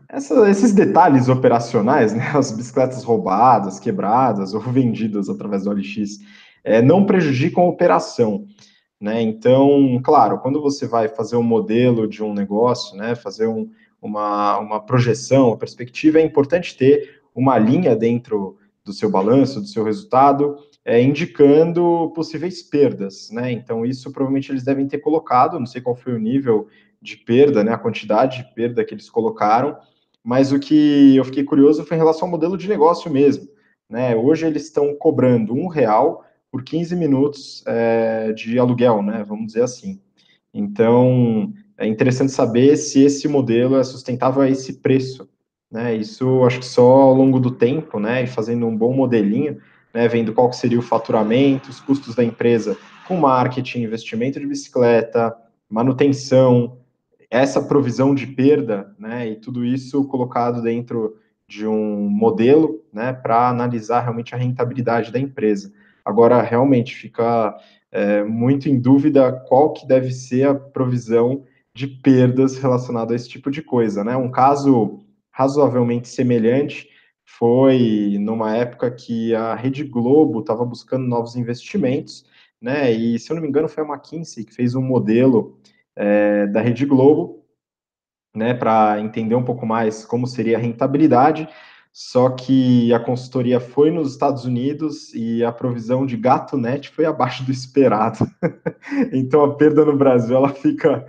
essa, 0.08 0.48
esses 0.48 0.72
detalhes 0.72 1.28
operacionais, 1.28 2.14
né, 2.16 2.32
as 2.34 2.50
bicicletas 2.52 3.04
roubadas, 3.04 3.78
quebradas 3.78 4.54
ou 4.54 4.60
vendidas 4.60 5.28
através 5.28 5.64
do 5.64 5.70
OLX, 5.70 6.20
é, 6.64 6.80
não 6.80 7.04
prejudicam 7.04 7.64
a 7.64 7.68
operação. 7.68 8.46
Né? 8.98 9.20
Então, 9.20 10.00
claro, 10.02 10.38
quando 10.38 10.62
você 10.62 10.86
vai 10.86 11.06
fazer 11.08 11.36
um 11.36 11.42
modelo 11.42 12.08
de 12.08 12.22
um 12.22 12.32
negócio, 12.32 12.96
né, 12.96 13.14
fazer 13.14 13.46
um, 13.46 13.68
uma, 14.00 14.58
uma 14.58 14.80
projeção, 14.80 15.48
uma 15.48 15.58
perspectiva, 15.58 16.18
é 16.18 16.22
importante 16.22 16.74
ter 16.78 17.20
uma 17.34 17.58
linha 17.58 17.94
dentro 17.94 18.56
do 18.82 18.94
seu 18.94 19.10
balanço, 19.10 19.60
do 19.60 19.66
seu 19.66 19.84
resultado, 19.84 20.56
é, 20.84 21.00
indicando 21.02 22.10
possíveis 22.14 22.62
perdas, 22.62 23.30
né? 23.30 23.52
Então, 23.52 23.84
isso 23.84 24.10
provavelmente 24.10 24.50
eles 24.50 24.64
devem 24.64 24.86
ter 24.86 24.98
colocado, 24.98 25.58
não 25.58 25.66
sei 25.66 25.80
qual 25.80 25.94
foi 25.94 26.14
o 26.14 26.18
nível 26.18 26.68
de 27.00 27.16
perda, 27.16 27.62
né? 27.62 27.72
A 27.72 27.78
quantidade 27.78 28.38
de 28.38 28.54
perda 28.54 28.84
que 28.84 28.94
eles 28.94 29.10
colocaram, 29.10 29.76
mas 30.22 30.52
o 30.52 30.58
que 30.58 31.16
eu 31.16 31.24
fiquei 31.24 31.44
curioso 31.44 31.84
foi 31.84 31.96
em 31.96 32.00
relação 32.00 32.26
ao 32.26 32.30
modelo 32.30 32.56
de 32.56 32.68
negócio 32.68 33.10
mesmo, 33.10 33.48
né? 33.88 34.14
Hoje 34.16 34.46
eles 34.46 34.64
estão 34.64 34.94
cobrando 34.94 35.54
um 35.54 35.66
real 35.66 36.24
por 36.50 36.64
15 36.64 36.96
minutos 36.96 37.62
é, 37.66 38.32
de 38.32 38.58
aluguel, 38.58 39.02
né? 39.02 39.24
Vamos 39.26 39.46
dizer 39.46 39.62
assim. 39.62 40.00
Então, 40.52 41.52
é 41.78 41.86
interessante 41.86 42.32
saber 42.32 42.76
se 42.76 43.02
esse 43.02 43.28
modelo 43.28 43.76
é 43.76 43.84
sustentável 43.84 44.42
a 44.42 44.48
esse 44.48 44.74
preço, 44.80 45.28
né? 45.70 45.94
Isso 45.94 46.44
acho 46.44 46.58
que 46.58 46.66
só 46.66 46.82
ao 46.82 47.14
longo 47.14 47.38
do 47.38 47.50
tempo, 47.50 48.00
né? 48.00 48.24
E 48.24 48.26
fazendo 48.26 48.66
um 48.66 48.76
bom 48.76 48.92
modelinho, 48.92 49.58
né, 49.92 50.08
vendo 50.08 50.32
qual 50.32 50.48
que 50.48 50.56
seria 50.56 50.78
o 50.78 50.82
faturamento, 50.82 51.70
os 51.70 51.80
custos 51.80 52.14
da 52.14 52.24
empresa 52.24 52.76
com 53.06 53.16
marketing, 53.16 53.82
investimento 53.82 54.38
de 54.38 54.46
bicicleta, 54.46 55.34
manutenção, 55.68 56.78
essa 57.30 57.62
provisão 57.62 58.14
de 58.14 58.26
perda, 58.26 58.94
né, 58.98 59.28
e 59.28 59.36
tudo 59.36 59.64
isso 59.64 60.04
colocado 60.04 60.62
dentro 60.62 61.16
de 61.48 61.66
um 61.66 62.08
modelo, 62.08 62.84
né, 62.92 63.12
para 63.12 63.48
analisar 63.48 64.00
realmente 64.00 64.34
a 64.34 64.38
rentabilidade 64.38 65.12
da 65.12 65.18
empresa. 65.18 65.72
Agora, 66.04 66.40
realmente 66.42 66.94
fica 66.94 67.56
é, 67.90 68.22
muito 68.22 68.68
em 68.68 68.78
dúvida 68.78 69.32
qual 69.48 69.72
que 69.72 69.86
deve 69.86 70.12
ser 70.12 70.48
a 70.48 70.54
provisão 70.54 71.44
de 71.74 71.86
perdas 71.86 72.56
relacionada 72.58 73.12
a 73.12 73.16
esse 73.16 73.28
tipo 73.28 73.50
de 73.50 73.62
coisa, 73.62 74.02
né? 74.02 74.16
Um 74.16 74.30
caso 74.30 75.00
razoavelmente 75.30 76.08
semelhante 76.08 76.88
foi 77.38 78.16
numa 78.20 78.56
época 78.56 78.90
que 78.90 79.34
a 79.34 79.54
Rede 79.54 79.84
Globo 79.84 80.40
estava 80.40 80.64
buscando 80.64 81.06
novos 81.06 81.36
investimentos, 81.36 82.24
né? 82.60 82.92
E 82.92 83.18
se 83.18 83.30
eu 83.30 83.34
não 83.34 83.42
me 83.42 83.48
engano 83.48 83.68
foi 83.68 83.84
a 83.84 83.86
McKinsey 83.86 84.44
que 84.44 84.54
fez 84.54 84.74
um 84.74 84.82
modelo 84.82 85.58
é, 85.96 86.46
da 86.48 86.60
Rede 86.60 86.84
Globo, 86.84 87.44
né? 88.34 88.52
Para 88.52 89.00
entender 89.00 89.34
um 89.34 89.44
pouco 89.44 89.64
mais 89.64 90.04
como 90.04 90.26
seria 90.26 90.56
a 90.56 90.60
rentabilidade. 90.60 91.48
Só 91.92 92.30
que 92.30 92.92
a 92.92 93.00
consultoria 93.00 93.58
foi 93.58 93.90
nos 93.90 94.12
Estados 94.12 94.44
Unidos 94.44 95.12
e 95.14 95.42
a 95.44 95.50
provisão 95.50 96.06
de 96.06 96.16
gato 96.16 96.56
net 96.56 96.88
foi 96.90 97.04
abaixo 97.04 97.44
do 97.44 97.50
esperado. 97.50 98.18
então 99.12 99.44
a 99.44 99.54
perda 99.56 99.84
no 99.84 99.96
Brasil 99.96 100.36
ela 100.36 100.50
fica, 100.50 101.06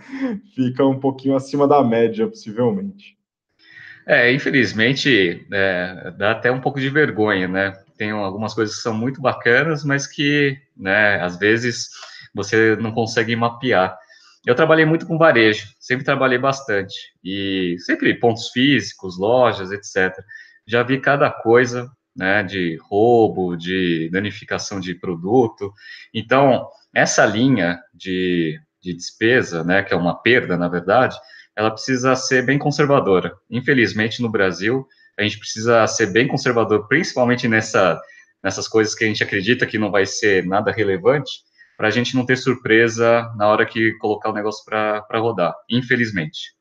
fica 0.56 0.86
um 0.86 1.00
pouquinho 1.00 1.36
acima 1.36 1.68
da 1.68 1.84
média, 1.84 2.28
possivelmente. 2.28 3.21
É, 4.12 4.30
infelizmente, 4.34 5.48
é, 5.54 6.12
dá 6.18 6.32
até 6.32 6.52
um 6.52 6.60
pouco 6.60 6.82
de 6.82 6.90
vergonha, 6.90 7.48
né? 7.48 7.72
Tem 7.98 8.12
algumas 8.12 8.54
coisas 8.54 8.76
que 8.76 8.82
são 8.82 8.94
muito 8.94 9.22
bacanas, 9.22 9.86
mas 9.86 10.06
que, 10.06 10.58
né, 10.76 11.16
às 11.22 11.40
vezes 11.40 11.88
você 12.36 12.76
não 12.76 12.92
consegue 12.92 13.34
mapear. 13.38 13.98
Eu 14.46 14.54
trabalhei 14.54 14.84
muito 14.84 15.08
com 15.08 15.18
varejo, 15.18 15.74
sempre 15.80 16.04
trabalhei 16.04 16.38
bastante, 16.38 16.94
e 17.24 17.78
sempre 17.86 18.14
pontos 18.20 18.50
físicos, 18.50 19.18
lojas, 19.18 19.72
etc. 19.72 20.14
Já 20.68 20.84
vi 20.84 21.00
cada 21.00 21.32
coisa, 21.32 21.90
né, 22.14 22.44
de 22.44 22.78
roubo, 22.82 23.56
de 23.56 24.10
danificação 24.12 24.82
de 24.82 24.94
produto. 24.94 25.72
Então, 26.14 26.68
essa 26.94 27.26
linha 27.26 27.80
de, 27.94 28.60
de 28.84 28.94
despesa, 28.94 29.64
né, 29.64 29.84
que 29.84 29.94
é 29.94 29.98
uma 29.98 30.22
perda, 30.22 30.58
na 30.58 30.68
verdade, 30.68 31.16
ela 31.56 31.72
precisa 31.72 32.16
ser 32.16 32.46
bem 32.46 32.58
conservadora. 32.58 33.34
Infelizmente, 33.50 34.22
no 34.22 34.30
Brasil, 34.30 34.86
a 35.18 35.24
gente 35.24 35.38
precisa 35.38 35.86
ser 35.88 36.08
bem 36.08 36.28
conservador, 36.28 36.88
principalmente 36.88 37.48
nessa, 37.48 38.00
nessas 38.44 38.68
coisas 38.68 38.96
que 38.96 39.04
a 39.04 39.08
gente 39.08 39.24
acredita 39.24 39.66
que 39.66 39.78
não 39.78 39.92
vai 39.92 40.06
ser 40.06 40.46
nada 40.46 40.72
relevante, 40.72 41.32
para 41.78 41.88
a 41.88 41.92
gente 41.92 42.16
não 42.16 42.26
ter 42.26 42.38
surpresa 42.38 43.32
na 43.36 43.48
hora 43.48 43.66
que 43.66 43.94
colocar 43.98 44.30
o 44.30 44.34
negócio 44.34 44.64
para 44.66 45.20
rodar, 45.20 45.54
infelizmente. 45.70 46.56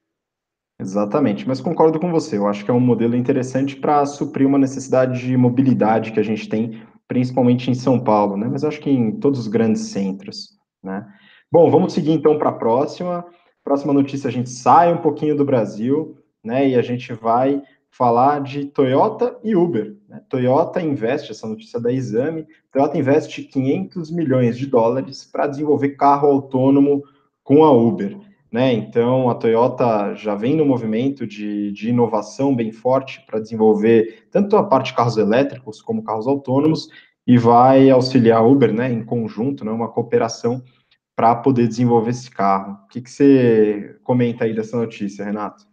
Exatamente, 0.80 1.46
mas 1.46 1.60
concordo 1.60 2.00
com 2.00 2.10
você. 2.10 2.38
Eu 2.38 2.46
acho 2.46 2.64
que 2.64 2.70
é 2.70 2.74
um 2.74 2.80
modelo 2.80 3.14
interessante 3.14 3.76
para 3.76 4.06
suprir 4.06 4.46
uma 4.46 4.58
necessidade 4.58 5.20
de 5.20 5.36
mobilidade 5.36 6.10
que 6.10 6.18
a 6.18 6.22
gente 6.22 6.48
tem, 6.48 6.82
principalmente 7.06 7.70
em 7.70 7.74
São 7.74 8.02
Paulo, 8.02 8.36
né? 8.36 8.48
Mas 8.50 8.64
acho 8.64 8.80
que 8.80 8.88
em 8.88 9.20
todos 9.20 9.40
os 9.40 9.46
grandes 9.46 9.82
centros, 9.82 10.58
né? 10.82 11.06
Bom, 11.52 11.70
vamos 11.70 11.92
seguir 11.92 12.12
então 12.12 12.38
para 12.38 12.48
a 12.48 12.54
próxima. 12.54 13.26
Próxima 13.64 13.92
notícia, 13.92 14.28
a 14.28 14.32
gente 14.32 14.50
sai 14.50 14.92
um 14.92 14.98
pouquinho 14.98 15.36
do 15.36 15.44
Brasil, 15.44 16.16
né? 16.42 16.68
E 16.68 16.74
a 16.74 16.82
gente 16.82 17.12
vai 17.12 17.62
falar 17.90 18.40
de 18.40 18.66
Toyota 18.66 19.36
e 19.42 19.54
Uber. 19.54 19.96
Né? 20.08 20.22
Toyota 20.28 20.80
investe, 20.80 21.32
essa 21.32 21.46
notícia 21.46 21.80
da 21.80 21.92
Exame, 21.92 22.46
Toyota 22.72 22.96
investe 22.96 23.42
500 23.42 24.10
milhões 24.10 24.56
de 24.56 24.66
dólares 24.66 25.24
para 25.24 25.46
desenvolver 25.46 25.90
carro 25.90 26.28
autônomo 26.28 27.02
com 27.42 27.64
a 27.64 27.72
Uber. 27.72 28.16
Né? 28.50 28.72
Então, 28.72 29.28
a 29.28 29.34
Toyota 29.34 30.14
já 30.14 30.34
vem 30.34 30.56
no 30.56 30.64
movimento 30.64 31.26
de, 31.26 31.72
de 31.72 31.90
inovação 31.90 32.54
bem 32.54 32.72
forte 32.72 33.24
para 33.26 33.40
desenvolver 33.40 34.24
tanto 34.30 34.56
a 34.56 34.64
parte 34.64 34.86
de 34.86 34.94
carros 34.94 35.16
elétricos 35.16 35.82
como 35.82 36.02
carros 36.02 36.26
autônomos 36.26 36.88
e 37.26 37.38
vai 37.38 37.90
auxiliar 37.90 38.38
a 38.38 38.44
Uber 38.44 38.72
né, 38.72 38.90
em 38.90 39.04
conjunto, 39.04 39.64
né, 39.64 39.70
uma 39.70 39.88
cooperação 39.88 40.62
para 41.20 41.34
poder 41.34 41.68
desenvolver 41.68 42.12
esse 42.12 42.30
carro. 42.30 42.78
O 42.82 42.88
que, 42.88 43.02
que 43.02 43.10
você 43.10 43.94
comenta 44.02 44.44
aí 44.44 44.54
dessa 44.54 44.74
notícia, 44.74 45.22
Renato? 45.22 45.66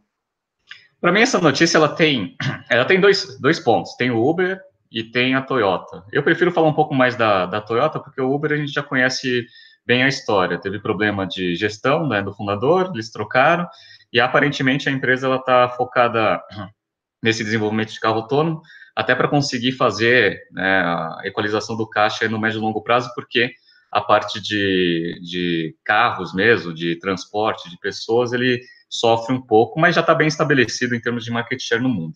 Para 1.00 1.10
mim, 1.10 1.22
essa 1.22 1.39
notícia 1.39 1.77
ela 1.77 1.88
tem, 1.88 2.36
ela 2.70 2.84
tem 2.84 3.00
dois, 3.00 3.39
dois 3.39 3.58
pontos. 3.58 3.96
Tem 3.96 4.12
o 4.12 4.22
Uber 4.22 4.60
e 4.92 5.06
tem 5.06 5.36
a 5.36 5.42
Toyota. 5.42 6.04
Eu 6.12 6.22
prefiro 6.22 6.51
falar 6.51 6.68
um 6.68 6.74
pouco 6.74 6.94
mais 6.94 7.16
da, 7.16 7.46
da 7.46 7.62
Toyota, 7.62 7.98
porque 7.98 8.20
o 8.20 8.30
Uber 8.30 8.51
a 8.51 8.58
gente 8.58 8.74
já 8.74 8.84
conhece 8.84 9.46
bem 9.86 10.04
a 10.04 10.10
história. 10.10 10.60
Teve 10.60 10.82
problema 10.82 11.25
de 11.25 11.56
gestão 11.56 12.06
né, 12.10 12.22
do 12.22 12.34
fundador, 12.34 12.92
eles 12.94 13.10
trocaram, 13.10 13.66
e 14.12 14.20
aparentemente 14.20 14.89
a 14.89 14.92
empresa 14.92 15.34
está 15.34 15.70
focada 15.70 16.44
nesse 17.24 17.42
desenvolvimento 17.42 17.94
de 17.94 18.01
carro 18.01 18.18
autônomo, 18.18 18.62
até 18.94 19.16
para 19.16 19.30
conseguir 19.30 19.72
fazer 19.72 20.42
né, 20.51 20.82
a 20.82 21.22
equalização 21.24 21.77
do 21.77 21.89
caixa 21.89 22.27
no 22.27 22.38
médio 22.38 22.58
e 22.58 22.62
longo 22.62 22.84
prazo, 22.84 23.10
porque 23.16 23.54
a 23.91 24.01
parte 24.01 24.41
de, 24.41 25.20
de 25.22 25.75
carros 25.84 26.34
mesmo, 26.34 26.74
de 26.74 26.98
transporte 27.00 27.70
de 27.70 27.79
pessoas, 27.79 28.34
ele 28.34 28.62
sofre 28.89 29.34
um 29.34 29.41
pouco, 29.41 29.79
mas 29.79 29.96
já 29.96 30.01
está 30.01 30.13
bem 30.13 30.27
estabelecido 30.27 30.96
em 30.96 31.01
termos 31.01 31.24
de 31.24 31.32
market 31.32 31.62
share 31.62 31.82
no 31.82 31.89
mundo. 31.89 32.13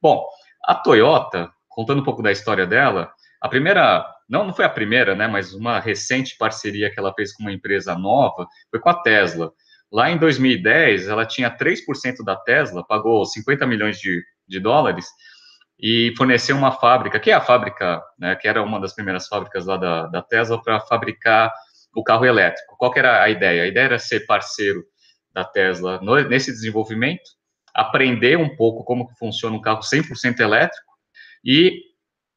Bom, 0.00 0.26
a 0.64 0.74
Toyota, 0.74 1.50
contando 1.68 2.00
um 2.00 2.04
pouco 2.04 2.22
da 2.22 2.32
história 2.32 2.66
dela, 2.66 3.12
a 3.40 3.48
primeira, 3.48 4.06
não, 4.28 4.46
não 4.46 4.54
foi 4.54 4.64
a 4.64 4.70
primeira, 4.70 5.14
né, 5.14 5.26
mas 5.26 5.54
uma 5.54 5.80
recente 5.80 6.36
parceria 6.38 6.90
que 6.90 6.98
ela 6.98 7.14
fez 7.14 7.32
com 7.32 7.42
uma 7.42 7.52
empresa 7.52 7.94
nova 7.94 8.46
foi 8.70 8.80
com 8.80 8.90
a 8.90 8.94
Tesla. 8.94 9.52
Lá 9.90 10.10
em 10.10 10.18
2010, 10.18 11.08
ela 11.08 11.26
tinha 11.26 11.50
3% 11.50 12.22
da 12.24 12.36
Tesla, 12.36 12.86
pagou 12.86 13.24
50 13.24 13.66
milhões 13.66 13.98
de, 13.98 14.22
de 14.46 14.60
dólares 14.60 15.06
e 15.80 16.12
forneceu 16.16 16.56
uma 16.56 16.72
fábrica, 16.72 17.18
que 17.18 17.30
é 17.30 17.34
a 17.34 17.40
fábrica, 17.40 18.02
né, 18.18 18.36
que 18.36 18.46
era 18.46 18.62
uma 18.62 18.78
das 18.78 18.94
primeiras 18.94 19.26
fábricas 19.26 19.64
lá 19.64 19.76
da, 19.76 20.06
da 20.06 20.22
Tesla, 20.22 20.62
para 20.62 20.80
fabricar 20.80 21.52
o 21.94 22.04
carro 22.04 22.26
elétrico. 22.26 22.76
Qual 22.76 22.92
era 22.94 23.22
a 23.22 23.30
ideia? 23.30 23.62
A 23.62 23.66
ideia 23.66 23.84
era 23.84 23.98
ser 23.98 24.26
parceiro 24.26 24.84
da 25.32 25.44
Tesla 25.44 25.98
no, 26.02 26.20
nesse 26.28 26.52
desenvolvimento, 26.52 27.22
aprender 27.74 28.36
um 28.36 28.54
pouco 28.56 28.84
como 28.84 29.08
funciona 29.18 29.56
um 29.56 29.60
carro 29.60 29.80
100% 29.80 30.40
elétrico 30.40 30.92
e 31.44 31.80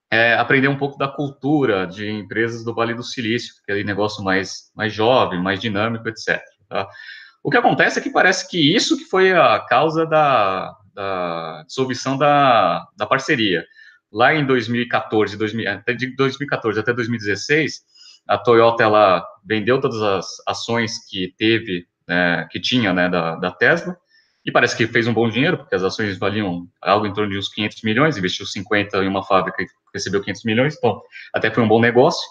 é, 0.10 0.36
aprender 0.36 0.68
um 0.68 0.78
pouco 0.78 0.98
da 0.98 1.08
cultura 1.08 1.86
de 1.86 2.10
empresas 2.10 2.64
do 2.64 2.74
Vale 2.74 2.94
do 2.94 3.04
Silício, 3.04 3.56
que 3.66 3.72
é 3.72 3.76
um 3.76 3.84
negócio 3.84 4.24
mais, 4.24 4.72
mais 4.76 4.94
jovem, 4.94 5.42
mais 5.42 5.60
dinâmico, 5.60 6.08
etc. 6.08 6.40
Tá? 6.70 6.88
O 7.44 7.50
que 7.50 7.58
acontece 7.58 8.00
é 8.00 8.02
que 8.02 8.12
parece 8.12 8.48
que 8.48 8.74
isso 8.74 8.98
que 8.98 9.06
foi 9.06 9.34
a 9.34 9.60
causa 9.60 10.06
da, 10.06 10.74
da 10.94 11.64
dissolução 11.66 12.18
da, 12.18 12.88
da 12.96 13.06
parceria. 13.06 13.66
Lá 14.12 14.34
em 14.34 14.46
2014, 14.46 15.38
2000, 15.38 15.70
até 15.70 15.94
de 15.94 16.16
2014 16.16 16.80
até 16.80 16.94
2016, 16.94 17.82
a 18.28 18.38
Toyota 18.38 18.84
ela 18.84 19.26
vendeu 19.46 19.82
todas 19.82 20.02
as 20.02 20.28
ações 20.48 21.06
que 21.10 21.34
teve, 21.38 21.86
né, 22.08 22.48
que 22.52 22.60
tinha, 22.60 22.94
né, 22.94 23.10
da, 23.10 23.36
da 23.36 23.52
Tesla, 23.52 23.98
e 24.46 24.52
parece 24.52 24.76
que 24.76 24.88
fez 24.88 25.08
um 25.08 25.14
bom 25.14 25.30
dinheiro, 25.30 25.58
porque 25.58 25.76
as 25.76 25.84
ações 25.84 26.18
valiam 26.18 26.68
algo 26.82 27.08
em 27.08 27.14
torno 27.14 27.32
de 27.32 27.38
uns 27.38 27.50
500 27.50 27.82
milhões, 27.82 28.18
investiu 28.18 28.46
50 28.46 28.98
em 28.98 29.08
uma 29.08 29.24
fábrica 29.24 29.64
e 29.64 29.68
recebeu 29.94 30.22
500 30.22 30.44
milhões, 30.44 30.76
então 30.78 31.02
até 31.34 31.50
foi 31.50 31.64
um 31.64 31.68
bom 31.68 31.80
negócio. 31.80 32.24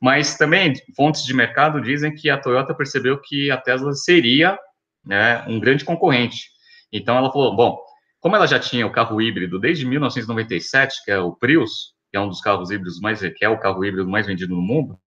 Mas 0.00 0.36
também 0.36 0.74
fontes 0.96 1.24
de 1.24 1.34
mercado 1.34 1.80
dizem 1.80 2.14
que 2.14 2.30
a 2.30 2.38
Toyota 2.38 2.72
percebeu 2.72 3.20
que 3.20 3.50
a 3.50 3.56
Tesla 3.56 3.92
seria 3.94 4.56
né, 5.04 5.44
um 5.48 5.58
grande 5.58 5.84
concorrente. 5.84 6.50
Então 6.92 7.16
ela 7.16 7.32
falou, 7.32 7.56
bom, 7.56 7.78
como 8.28 8.36
ela 8.36 8.46
já 8.46 8.60
tinha 8.60 8.86
o 8.86 8.92
carro 8.92 9.22
híbrido 9.22 9.58
desde 9.58 9.86
1997, 9.86 11.02
que 11.02 11.10
é 11.10 11.18
o 11.18 11.32
Prius, 11.32 11.94
que 12.10 12.16
é 12.18 12.20
um 12.20 12.28
dos 12.28 12.42
carros 12.42 12.70
híbridos 12.70 13.00
mais, 13.00 13.20
que 13.20 13.42
é 13.42 13.48
o 13.48 13.58
carro 13.58 13.82
híbrido 13.82 14.06
mais 14.06 14.26
vendido 14.26 14.54
no 14.54 14.60
mundo, 14.60 15.00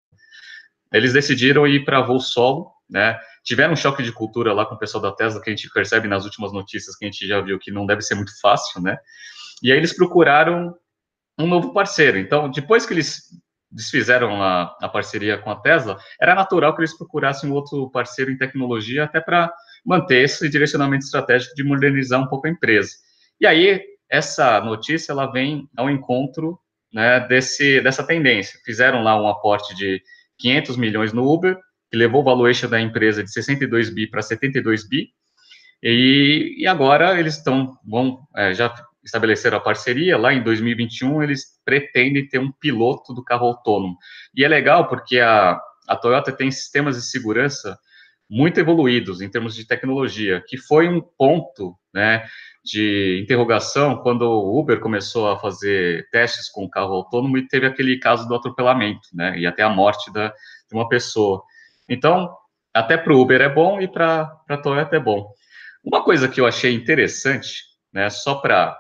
eles 0.92 1.14
decidiram 1.14 1.68
ir 1.68 1.86
para 1.86 2.02
voo 2.02 2.20
solo, 2.20 2.72
né? 2.90 3.20
Tiveram 3.44 3.74
um 3.74 3.76
choque 3.76 4.02
de 4.02 4.12
cultura 4.12 4.54
lá 4.54 4.66
com 4.66 4.74
o 4.74 4.78
pessoal 4.80 5.04
da 5.04 5.12
Tesla, 5.12 5.40
que 5.40 5.52
a 5.52 5.56
gente 5.56 5.70
percebe 5.70 6.08
nas 6.08 6.26
últimas 6.26 6.52
notícias 6.52 6.96
que 6.96 7.06
a 7.06 7.10
gente 7.12 7.28
já 7.28 7.40
viu 7.40 7.60
que 7.60 7.70
não 7.70 7.86
deve 7.86 8.02
ser 8.02 8.16
muito 8.16 8.32
fácil, 8.42 8.82
né? 8.82 8.98
E 9.62 9.72
aí 9.72 9.78
eles 9.78 9.96
procuraram 9.96 10.74
um 11.38 11.46
novo 11.46 11.74
parceiro. 11.74 12.18
Então, 12.18 12.50
depois 12.50 12.88
que 12.88 12.94
eles 12.96 13.22
desfizeram 13.70 14.42
a, 14.42 14.76
a 14.82 14.90
parceria 14.90 15.38
com 15.38 15.52
a 15.52 15.56
Tesla, 15.58 16.00
era 16.20 16.34
natural 16.34 16.74
que 16.74 16.82
eles 16.82 16.98
procurassem 16.98 17.52
um 17.52 17.54
outro 17.54 17.88
parceiro 17.92 18.32
em 18.32 18.38
tecnologia, 18.38 19.04
até 19.04 19.22
para 19.22 19.54
manter 19.86 20.24
esse 20.24 20.50
direcionamento 20.50 21.06
estratégico 21.06 21.54
de 21.54 21.64
modernizar 21.64 22.20
um 22.20 22.28
pouco 22.28 22.48
a 22.48 22.50
empresa. 22.50 22.90
E 23.42 23.48
aí, 23.48 23.82
essa 24.08 24.62
notícia, 24.62 25.12
ela 25.12 25.26
vem 25.26 25.68
ao 25.76 25.90
encontro 25.90 26.60
né, 26.94 27.20
desse, 27.22 27.82
dessa 27.82 28.04
tendência. 28.04 28.60
Fizeram 28.64 29.02
lá 29.02 29.20
um 29.20 29.28
aporte 29.28 29.76
de 29.76 30.00
500 30.38 30.78
milhões 30.78 31.12
no 31.12 31.28
Uber, 31.28 31.58
que 31.90 31.98
levou 31.98 32.22
o 32.22 32.24
valuation 32.24 32.70
da 32.70 32.80
empresa 32.80 33.24
de 33.24 33.32
62 33.32 33.90
bi 33.90 34.06
para 34.06 34.22
72 34.22 34.88
bi, 34.88 35.10
e, 35.82 36.56
e 36.60 36.68
agora 36.68 37.20
eles 37.20 37.38
estão, 37.38 37.76
vão, 37.84 38.20
é, 38.36 38.54
já 38.54 38.72
estabeleceram 39.04 39.58
a 39.58 39.62
parceria, 39.62 40.20
lá 40.20 40.32
em 40.32 40.44
2021 40.44 41.24
eles 41.24 41.60
pretendem 41.66 42.28
ter 42.28 42.38
um 42.38 42.52
piloto 42.52 43.12
do 43.16 43.24
carro 43.24 43.48
autônomo. 43.48 43.98
E 44.36 44.46
é 44.46 44.48
legal 44.48 44.88
porque 44.88 45.20
a, 45.20 45.60
a 45.88 45.96
Toyota 45.96 46.32
tem 46.32 46.52
sistemas 46.52 46.96
de 46.96 47.02
segurança 47.02 47.76
muito 48.32 48.62
evoluídos 48.62 49.20
em 49.20 49.30
termos 49.30 49.54
de 49.54 49.68
tecnologia, 49.68 50.42
que 50.48 50.58
foi 50.58 50.88
um 50.88 51.02
ponto, 51.02 51.76
né, 51.94 52.26
de 52.64 53.20
interrogação 53.22 53.98
quando 53.98 54.22
o 54.22 54.58
Uber 54.58 54.80
começou 54.80 55.30
a 55.30 55.38
fazer 55.38 56.08
testes 56.12 56.48
com 56.48 56.64
o 56.64 56.70
carro 56.70 56.94
autônomo 56.94 57.38
e 57.38 57.46
teve 57.46 57.66
aquele 57.66 58.00
caso 58.00 58.26
do 58.30 58.34
atropelamento, 58.34 59.10
né, 59.14 59.38
e 59.38 59.46
até 59.46 59.64
a 59.64 59.70
morte 59.70 60.10
da, 60.14 60.30
de 60.30 60.74
uma 60.74 60.88
pessoa. 60.88 61.44
Então, 61.90 62.34
até 62.74 62.96
para 62.96 63.12
o 63.12 63.20
Uber 63.20 63.42
é 63.42 63.50
bom 63.50 63.82
e 63.82 63.88
para 63.88 64.32
a 64.48 64.58
Toyota 64.58 64.96
é 64.96 65.00
bom. 65.00 65.28
Uma 65.84 66.02
coisa 66.02 66.30
que 66.30 66.40
eu 66.40 66.48
achei 66.48 66.74
interessante, 66.74 67.64
né, 67.92 68.10
só 68.10 68.36
para 68.36 68.80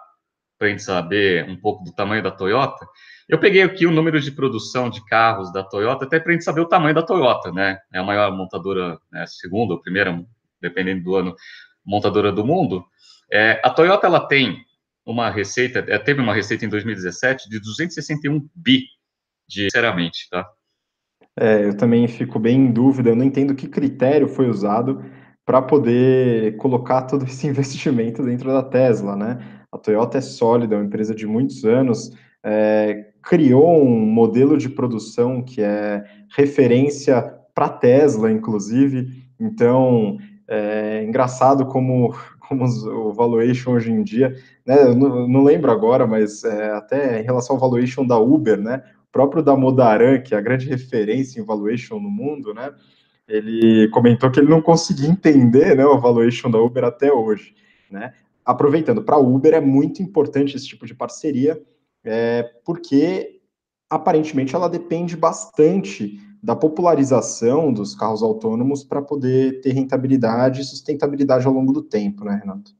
a 0.61 0.65
gente 0.65 0.81
saber 0.81 1.43
um 1.49 1.59
pouco 1.59 1.83
do 1.83 1.91
tamanho 1.91 2.23
da 2.23 2.31
Toyota, 2.31 2.87
eu 3.31 3.39
peguei 3.39 3.61
aqui 3.61 3.87
o 3.87 3.91
número 3.91 4.19
de 4.19 4.29
produção 4.29 4.89
de 4.89 5.03
carros 5.05 5.53
da 5.53 5.63
Toyota, 5.63 6.03
até 6.03 6.19
para 6.19 6.31
a 6.31 6.33
gente 6.33 6.43
saber 6.43 6.59
o 6.59 6.67
tamanho 6.67 6.93
da 6.93 7.01
Toyota, 7.01 7.49
né? 7.49 7.79
É 7.93 7.99
a 7.99 8.03
maior 8.03 8.29
montadora, 8.35 8.99
né, 9.09 9.25
segunda 9.25 9.73
ou 9.73 9.79
primeira, 9.79 10.21
dependendo 10.61 11.01
do 11.01 11.15
ano, 11.15 11.33
montadora 11.85 12.29
do 12.29 12.45
mundo. 12.45 12.83
É, 13.31 13.61
a 13.63 13.69
Toyota 13.69 14.05
ela 14.05 14.19
tem 14.19 14.57
uma 15.05 15.29
receita, 15.29 15.79
é, 15.79 15.97
teve 15.97 16.19
uma 16.19 16.33
receita 16.33 16.65
em 16.65 16.67
2017 16.69 17.49
de 17.49 17.57
261 17.61 18.49
bi, 18.53 18.83
de, 19.47 19.63
sinceramente, 19.63 20.27
tá? 20.29 20.45
É, 21.39 21.63
eu 21.63 21.77
também 21.77 22.05
fico 22.09 22.37
bem 22.37 22.65
em 22.65 22.71
dúvida, 22.73 23.11
eu 23.11 23.15
não 23.15 23.23
entendo 23.23 23.55
que 23.55 23.65
critério 23.65 24.27
foi 24.27 24.49
usado 24.49 25.05
para 25.45 25.61
poder 25.61 26.57
colocar 26.57 27.03
todo 27.07 27.23
esse 27.23 27.47
investimento 27.47 28.23
dentro 28.23 28.51
da 28.51 28.61
Tesla, 28.61 29.15
né? 29.15 29.63
A 29.71 29.77
Toyota 29.77 30.17
é 30.17 30.21
sólida, 30.21 30.75
é 30.75 30.77
uma 30.77 30.85
empresa 30.85 31.15
de 31.15 31.25
muitos 31.25 31.63
anos, 31.63 32.11
é, 32.43 33.10
criou 33.23 33.83
um 33.83 33.99
modelo 34.05 34.57
de 34.57 34.69
produção 34.69 35.41
que 35.41 35.61
é 35.61 36.03
referência 36.35 37.21
para 37.53 37.69
Tesla, 37.69 38.31
inclusive. 38.31 39.25
Então, 39.39 40.17
é 40.47 41.03
engraçado 41.03 41.65
como, 41.65 42.15
como 42.47 42.65
o 42.65 43.13
valuation 43.13 43.71
hoje 43.71 43.91
em 43.91 44.03
dia, 44.03 44.35
né? 44.65 44.83
Eu 44.83 44.95
não, 44.95 45.27
não 45.27 45.43
lembro 45.43 45.71
agora, 45.71 46.05
mas 46.07 46.43
é, 46.43 46.71
até 46.71 47.21
em 47.21 47.23
relação 47.23 47.55
ao 47.55 47.59
valuation 47.59 48.05
da 48.05 48.17
Uber, 48.17 48.59
né? 48.59 48.83
próprio 49.11 49.43
da 49.43 49.55
Modaran, 49.55 50.21
que 50.21 50.33
é 50.33 50.37
a 50.37 50.41
grande 50.41 50.67
referência 50.67 51.39
em 51.39 51.45
valuation 51.45 51.99
no 51.99 52.09
mundo, 52.09 52.53
né? 52.53 52.73
Ele 53.27 53.87
comentou 53.89 54.31
que 54.31 54.39
ele 54.39 54.49
não 54.49 54.61
conseguia 54.61 55.09
entender 55.09 55.75
né, 55.75 55.85
o 55.85 55.99
valuation 55.99 56.49
da 56.49 56.59
Uber 56.59 56.83
até 56.83 57.11
hoje, 57.11 57.53
né? 57.89 58.13
Aproveitando, 58.43 59.03
para 59.03 59.15
a 59.15 59.19
Uber 59.19 59.53
é 59.53 59.61
muito 59.61 60.01
importante 60.01 60.55
esse 60.55 60.67
tipo 60.67 60.85
de 60.85 60.95
parceria, 60.95 61.61
é, 62.03 62.43
porque 62.65 63.41
aparentemente 63.89 64.55
ela 64.55 64.69
depende 64.69 65.15
bastante 65.17 66.19
da 66.41 66.55
popularização 66.55 67.71
dos 67.71 67.93
carros 67.93 68.23
autônomos 68.23 68.83
para 68.83 69.01
poder 69.01 69.61
ter 69.61 69.73
rentabilidade 69.73 70.61
e 70.61 70.63
sustentabilidade 70.63 71.45
ao 71.45 71.53
longo 71.53 71.71
do 71.71 71.83
tempo, 71.83 72.23
né, 72.25 72.39
Renato? 72.41 72.71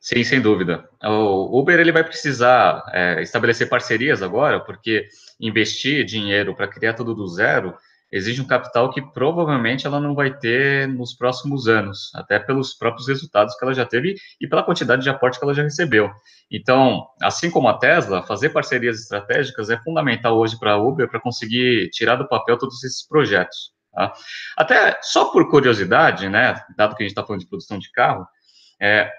Sim, 0.00 0.22
sem 0.24 0.40
dúvida. 0.40 0.88
O 1.02 1.58
Uber 1.58 1.78
ele 1.78 1.92
vai 1.92 2.04
precisar 2.04 2.84
é, 2.92 3.20
estabelecer 3.20 3.68
parcerias 3.68 4.22
agora, 4.22 4.60
porque 4.60 5.08
investir 5.40 6.04
dinheiro 6.04 6.54
para 6.54 6.68
criar 6.68 6.94
tudo 6.94 7.14
do 7.14 7.26
zero 7.26 7.74
exige 8.10 8.40
um 8.40 8.46
capital 8.46 8.90
que 8.90 9.02
provavelmente 9.02 9.86
ela 9.86 10.00
não 10.00 10.14
vai 10.14 10.32
ter 10.36 10.88
nos 10.88 11.14
próximos 11.14 11.68
anos, 11.68 12.10
até 12.14 12.38
pelos 12.38 12.74
próprios 12.74 13.06
resultados 13.08 13.54
que 13.56 13.64
ela 13.64 13.74
já 13.74 13.84
teve 13.84 14.16
e 14.40 14.46
pela 14.46 14.62
quantidade 14.62 15.02
de 15.02 15.10
aporte 15.10 15.38
que 15.38 15.44
ela 15.44 15.54
já 15.54 15.62
recebeu. 15.62 16.10
Então, 16.50 17.06
assim 17.20 17.50
como 17.50 17.68
a 17.68 17.76
Tesla, 17.76 18.22
fazer 18.22 18.50
parcerias 18.50 19.00
estratégicas 19.00 19.68
é 19.68 19.78
fundamental 19.78 20.38
hoje 20.38 20.58
para 20.58 20.72
a 20.72 20.76
Uber 20.78 21.08
para 21.08 21.20
conseguir 21.20 21.90
tirar 21.90 22.16
do 22.16 22.28
papel 22.28 22.56
todos 22.56 22.82
esses 22.82 23.06
projetos. 23.06 23.72
Tá? 23.92 24.12
Até 24.56 24.98
só 25.02 25.26
por 25.26 25.50
curiosidade, 25.50 26.28
né, 26.28 26.60
dado 26.76 26.96
que 26.96 27.02
a 27.02 27.04
gente 27.04 27.12
está 27.12 27.24
falando 27.24 27.42
de 27.42 27.48
produção 27.48 27.78
de 27.78 27.90
carro, 27.92 28.26
é, 28.80 29.10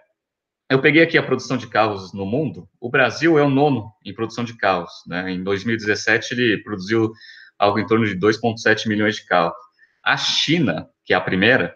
eu 0.70 0.80
peguei 0.80 1.02
aqui 1.02 1.18
a 1.18 1.24
produção 1.24 1.58
de 1.58 1.68
carros 1.68 2.14
no 2.14 2.26
mundo. 2.26 2.70
O 2.80 2.90
Brasil 2.90 3.40
é 3.40 3.44
o 3.44 3.50
nono 3.50 3.92
em 4.06 4.14
produção 4.14 4.44
de 4.44 4.56
carros. 4.56 4.92
Né? 5.08 5.32
Em 5.32 5.44
2017, 5.44 6.34
ele 6.34 6.64
produziu 6.64 7.12
algo 7.60 7.78
em 7.78 7.86
torno 7.86 8.06
de 8.06 8.18
2,7 8.18 8.88
milhões 8.88 9.18
de 9.18 9.26
carros. 9.26 9.54
A 10.04 10.16
China, 10.18 10.88
que 11.06 11.14
é 11.14 11.18
a 11.18 11.22
primeira, 11.22 11.76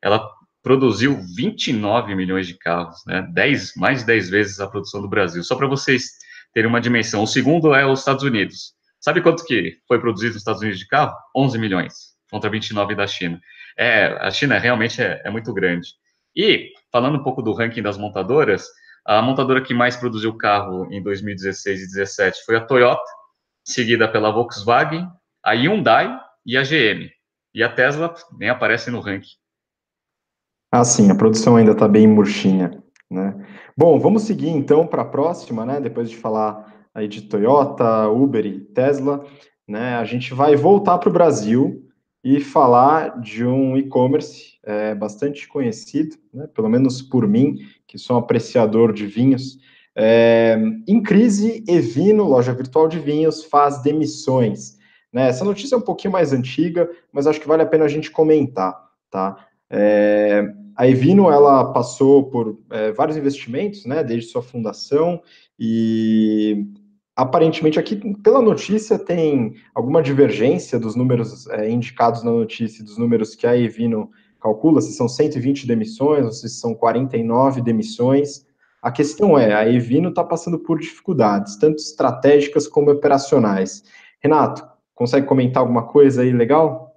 ela 0.00 0.26
produziu 0.62 1.20
29 1.36 2.14
milhões 2.14 2.46
de 2.46 2.54
carros, 2.54 2.96
né? 3.06 3.26
10, 3.32 3.74
mais 3.76 4.00
de 4.00 4.06
10 4.06 4.30
vezes 4.30 4.60
a 4.60 4.68
produção 4.68 5.02
do 5.02 5.08
Brasil. 5.08 5.42
Só 5.42 5.56
para 5.56 5.66
vocês 5.66 6.12
terem 6.54 6.70
uma 6.70 6.80
dimensão. 6.80 7.22
O 7.22 7.26
segundo 7.26 7.74
é 7.74 7.84
os 7.84 7.98
Estados 7.98 8.22
Unidos. 8.22 8.72
Sabe 9.00 9.20
quanto 9.20 9.44
que 9.44 9.76
foi 9.86 10.00
produzido 10.00 10.32
nos 10.32 10.40
Estados 10.40 10.62
Unidos 10.62 10.78
de 10.78 10.86
carro? 10.86 11.14
11 11.36 11.58
milhões, 11.58 11.94
contra 12.30 12.48
29 12.48 12.94
da 12.94 13.06
China. 13.06 13.38
É, 13.76 14.06
a 14.20 14.30
China 14.30 14.58
realmente 14.58 15.02
é, 15.02 15.20
é 15.24 15.30
muito 15.30 15.52
grande. 15.52 15.88
E, 16.34 16.70
falando 16.90 17.18
um 17.18 17.22
pouco 17.22 17.42
do 17.42 17.52
ranking 17.52 17.82
das 17.82 17.98
montadoras, 17.98 18.66
a 19.04 19.20
montadora 19.20 19.60
que 19.60 19.74
mais 19.74 19.96
produziu 19.96 20.34
carro 20.36 20.90
em 20.90 21.02
2016 21.02 21.80
e 21.80 21.82
2017 21.82 22.44
foi 22.46 22.56
a 22.56 22.60
Toyota, 22.64 23.02
seguida 23.62 24.08
pela 24.08 24.30
Volkswagen, 24.30 25.06
a 25.44 25.52
Hyundai 25.52 26.18
e 26.46 26.56
a 26.56 26.62
GM. 26.62 27.10
E 27.54 27.62
a 27.62 27.68
Tesla 27.68 28.14
nem 28.38 28.48
aparece 28.48 28.90
no 28.90 29.00
ranking. 29.00 29.36
Ah, 30.72 30.84
sim, 30.84 31.10
a 31.10 31.14
produção 31.14 31.56
ainda 31.56 31.72
está 31.72 31.86
bem 31.86 32.06
murchinha, 32.06 32.82
né? 33.08 33.46
Bom, 33.76 33.98
vamos 34.00 34.22
seguir 34.22 34.48
então 34.48 34.86
para 34.86 35.02
a 35.02 35.06
próxima, 35.06 35.64
né? 35.64 35.80
Depois 35.80 36.10
de 36.10 36.16
falar 36.16 36.88
aí 36.92 37.06
de 37.06 37.22
Toyota, 37.22 38.08
Uber 38.08 38.44
e 38.44 38.58
Tesla, 38.58 39.24
né? 39.68 39.96
A 39.96 40.04
gente 40.04 40.34
vai 40.34 40.56
voltar 40.56 40.98
para 40.98 41.10
o 41.10 41.12
Brasil 41.12 41.88
e 42.24 42.40
falar 42.40 43.20
de 43.20 43.44
um 43.44 43.76
e-commerce 43.76 44.58
é, 44.64 44.94
bastante 44.94 45.46
conhecido, 45.46 46.16
né? 46.32 46.48
Pelo 46.48 46.68
menos 46.68 47.02
por 47.02 47.28
mim, 47.28 47.58
que 47.86 47.98
sou 47.98 48.16
um 48.16 48.18
apreciador 48.18 48.92
de 48.92 49.06
vinhos. 49.06 49.58
É, 49.94 50.58
em 50.88 51.00
crise, 51.00 51.62
Evino, 51.68 52.24
loja 52.24 52.52
virtual 52.52 52.88
de 52.88 52.98
vinhos, 52.98 53.44
faz 53.44 53.80
demissões. 53.82 54.76
Né? 55.14 55.28
Essa 55.28 55.44
notícia 55.44 55.76
é 55.76 55.78
um 55.78 55.82
pouquinho 55.82 56.12
mais 56.12 56.32
antiga, 56.32 56.90
mas 57.12 57.28
acho 57.28 57.40
que 57.40 57.46
vale 57.46 57.62
a 57.62 57.66
pena 57.66 57.84
a 57.84 57.88
gente 57.88 58.10
comentar, 58.10 58.76
tá? 59.08 59.46
É, 59.70 60.52
a 60.76 60.88
Evino, 60.88 61.30
ela 61.30 61.72
passou 61.72 62.24
por 62.28 62.58
é, 62.68 62.90
vários 62.90 63.16
investimentos, 63.16 63.86
né, 63.86 64.02
desde 64.02 64.28
sua 64.28 64.42
fundação, 64.42 65.22
e 65.56 66.66
aparentemente 67.14 67.78
aqui, 67.78 67.94
pela 68.24 68.42
notícia, 68.42 68.98
tem 68.98 69.54
alguma 69.72 70.02
divergência 70.02 70.80
dos 70.80 70.96
números 70.96 71.46
é, 71.46 71.70
indicados 71.70 72.24
na 72.24 72.32
notícia, 72.32 72.82
dos 72.82 72.98
números 72.98 73.36
que 73.36 73.46
a 73.46 73.56
Evino 73.56 74.10
calcula, 74.40 74.80
se 74.80 74.92
são 74.94 75.08
120 75.08 75.64
demissões, 75.64 76.24
ou 76.24 76.32
se 76.32 76.48
são 76.48 76.74
49 76.74 77.60
demissões. 77.60 78.44
A 78.82 78.90
questão 78.90 79.38
é, 79.38 79.54
a 79.54 79.66
Evino 79.72 80.08
está 80.08 80.24
passando 80.24 80.58
por 80.58 80.80
dificuldades, 80.80 81.56
tanto 81.56 81.76
estratégicas 81.76 82.66
como 82.66 82.90
operacionais. 82.90 83.84
Renato, 84.20 84.73
consegue 84.94 85.26
comentar 85.26 85.60
alguma 85.60 85.86
coisa 85.86 86.22
aí 86.22 86.32
legal? 86.32 86.92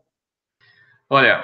Olha, 1.10 1.44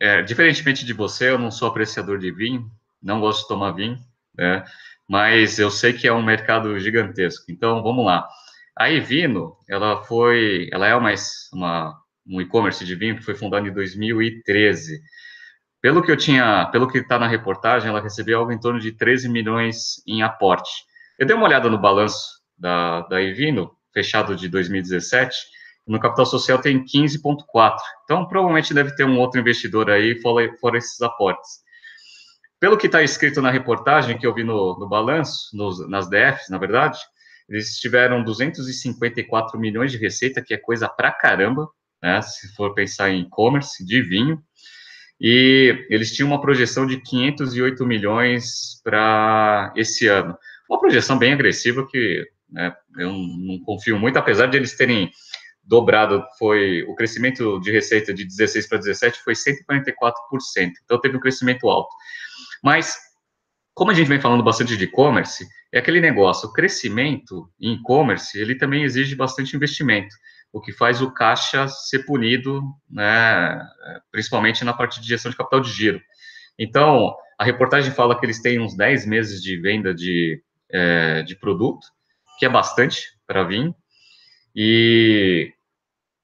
é, 0.00 0.22
diferentemente 0.22 0.84
de 0.84 0.92
você, 0.92 1.30
eu 1.30 1.38
não 1.38 1.50
sou 1.50 1.68
apreciador 1.68 2.18
de 2.18 2.30
vinho, 2.30 2.70
não 3.02 3.20
gosto 3.20 3.42
de 3.42 3.48
tomar 3.48 3.72
vinho, 3.72 3.98
né? 4.34 4.64
mas 5.08 5.58
eu 5.58 5.70
sei 5.70 5.92
que 5.92 6.06
é 6.06 6.12
um 6.12 6.22
mercado 6.22 6.78
gigantesco. 6.78 7.44
Então, 7.50 7.82
vamos 7.82 8.04
lá. 8.04 8.26
A 8.76 8.90
Evino, 8.90 9.56
ela 9.68 10.02
foi, 10.02 10.68
ela 10.72 10.86
é 10.86 10.94
uma, 10.94 11.14
um 12.26 12.40
e-commerce 12.40 12.84
de 12.84 12.94
vinho 12.94 13.16
que 13.16 13.22
foi 13.22 13.34
fundado 13.34 13.66
em 13.66 13.72
2013. 13.72 15.00
Pelo 15.80 16.02
que 16.02 16.10
eu 16.10 16.16
tinha, 16.16 16.66
pelo 16.66 16.88
que 16.88 16.98
está 16.98 17.18
na 17.18 17.28
reportagem, 17.28 17.88
ela 17.88 18.00
recebeu 18.00 18.38
algo 18.38 18.52
em 18.52 18.58
torno 18.58 18.80
de 18.80 18.92
13 18.92 19.28
milhões 19.28 20.02
em 20.06 20.22
aporte. 20.22 20.70
Eu 21.18 21.26
dei 21.26 21.36
uma 21.36 21.46
olhada 21.46 21.70
no 21.70 21.78
balanço 21.78 22.42
da, 22.58 23.02
da 23.02 23.22
Evino, 23.22 23.70
fechado 23.94 24.34
de 24.34 24.48
2017, 24.48 25.34
no 25.86 26.00
capital 26.00 26.26
social 26.26 26.58
tem 26.58 26.84
15,4. 26.84 27.76
Então, 28.04 28.26
provavelmente 28.26 28.74
deve 28.74 28.94
ter 28.96 29.04
um 29.04 29.18
outro 29.18 29.40
investidor 29.40 29.90
aí, 29.90 30.20
fora, 30.20 30.52
fora 30.60 30.78
esses 30.78 31.00
aportes. 31.00 31.64
Pelo 32.58 32.76
que 32.76 32.86
está 32.86 33.02
escrito 33.02 33.40
na 33.40 33.50
reportagem 33.50 34.18
que 34.18 34.26
eu 34.26 34.34
vi 34.34 34.42
no, 34.42 34.78
no 34.78 34.88
balanço, 34.88 35.50
nas 35.88 36.08
DFs, 36.08 36.48
na 36.48 36.58
verdade, 36.58 36.98
eles 37.48 37.78
tiveram 37.78 38.24
254 38.24 39.58
milhões 39.58 39.92
de 39.92 39.98
receita, 39.98 40.42
que 40.42 40.54
é 40.54 40.58
coisa 40.58 40.88
pra 40.88 41.12
caramba, 41.12 41.68
né, 42.02 42.20
se 42.22 42.54
for 42.54 42.74
pensar 42.74 43.10
em 43.10 43.22
e-commerce, 43.22 43.84
de 43.84 44.02
vinho, 44.02 44.42
e 45.20 45.86
eles 45.88 46.12
tinham 46.12 46.28
uma 46.28 46.40
projeção 46.40 46.86
de 46.86 47.00
508 47.00 47.86
milhões 47.86 48.80
para 48.82 49.72
esse 49.76 50.06
ano. 50.08 50.36
Uma 50.68 50.80
projeção 50.80 51.18
bem 51.18 51.32
agressiva 51.32 51.86
que 51.86 52.26
né, 52.50 52.74
eu 52.98 53.12
não 53.12 53.58
confio 53.64 53.98
muito, 53.98 54.18
apesar 54.18 54.46
de 54.46 54.56
eles 54.56 54.76
terem 54.76 55.10
dobrado 55.66 56.24
foi 56.38 56.82
o 56.84 56.94
crescimento 56.94 57.60
de 57.60 57.72
receita 57.72 58.14
de 58.14 58.24
16 58.24 58.68
para 58.68 58.78
17 58.78 59.22
foi 59.22 59.34
144%. 59.34 60.12
Então 60.84 61.00
teve 61.00 61.16
um 61.16 61.20
crescimento 61.20 61.68
alto. 61.68 61.90
Mas 62.62 62.96
como 63.76 63.90
a 63.90 63.94
gente 63.94 64.08
vem 64.08 64.18
falando 64.18 64.42
bastante 64.42 64.74
de 64.74 64.84
e-commerce, 64.84 65.46
é 65.70 65.78
aquele 65.78 66.00
negócio, 66.00 66.48
o 66.48 66.52
crescimento 66.52 67.46
em 67.60 67.74
e-commerce, 67.74 68.40
ele 68.40 68.54
também 68.54 68.84
exige 68.84 69.14
bastante 69.14 69.54
investimento, 69.54 70.14
o 70.50 70.62
que 70.62 70.72
faz 70.72 71.02
o 71.02 71.12
caixa 71.12 71.68
ser 71.68 72.06
punido, 72.06 72.62
né, 72.88 73.60
principalmente 74.10 74.64
na 74.64 74.72
parte 74.72 74.98
de 74.98 75.06
gestão 75.06 75.30
de 75.30 75.36
capital 75.36 75.60
de 75.60 75.70
giro. 75.70 76.00
Então, 76.58 77.14
a 77.38 77.44
reportagem 77.44 77.92
fala 77.92 78.18
que 78.18 78.24
eles 78.24 78.40
têm 78.40 78.58
uns 78.58 78.74
10 78.74 79.04
meses 79.04 79.42
de 79.42 79.60
venda 79.60 79.92
de, 79.92 80.42
é, 80.70 81.22
de 81.22 81.36
produto, 81.36 81.86
que 82.38 82.46
é 82.46 82.48
bastante 82.48 83.02
para 83.26 83.44
vir, 83.44 83.74
e 84.54 85.52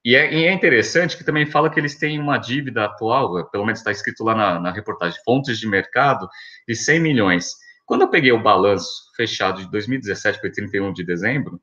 e 0.03 0.15
é, 0.15 0.33
e 0.33 0.45
é, 0.45 0.51
interessante 0.51 1.15
que 1.17 1.23
também 1.23 1.45
fala 1.45 1.69
que 1.69 1.79
eles 1.79 1.97
têm 1.97 2.19
uma 2.19 2.37
dívida 2.37 2.85
atual, 2.85 3.49
pelo 3.49 3.65
menos 3.65 3.79
está 3.79 3.91
escrito 3.91 4.23
lá 4.23 4.35
na, 4.35 4.59
na, 4.59 4.71
reportagem, 4.71 5.19
fontes 5.23 5.57
de 5.57 5.67
mercado, 5.67 6.27
de 6.67 6.75
100 6.75 6.99
milhões. 6.99 7.53
Quando 7.85 8.01
eu 8.01 8.09
peguei 8.09 8.31
o 8.31 8.41
balanço 8.41 8.89
fechado 9.15 9.61
de 9.61 9.71
2017 9.71 10.41
para 10.41 10.51
31 10.51 10.91
de 10.91 11.05
dezembro, 11.05 11.61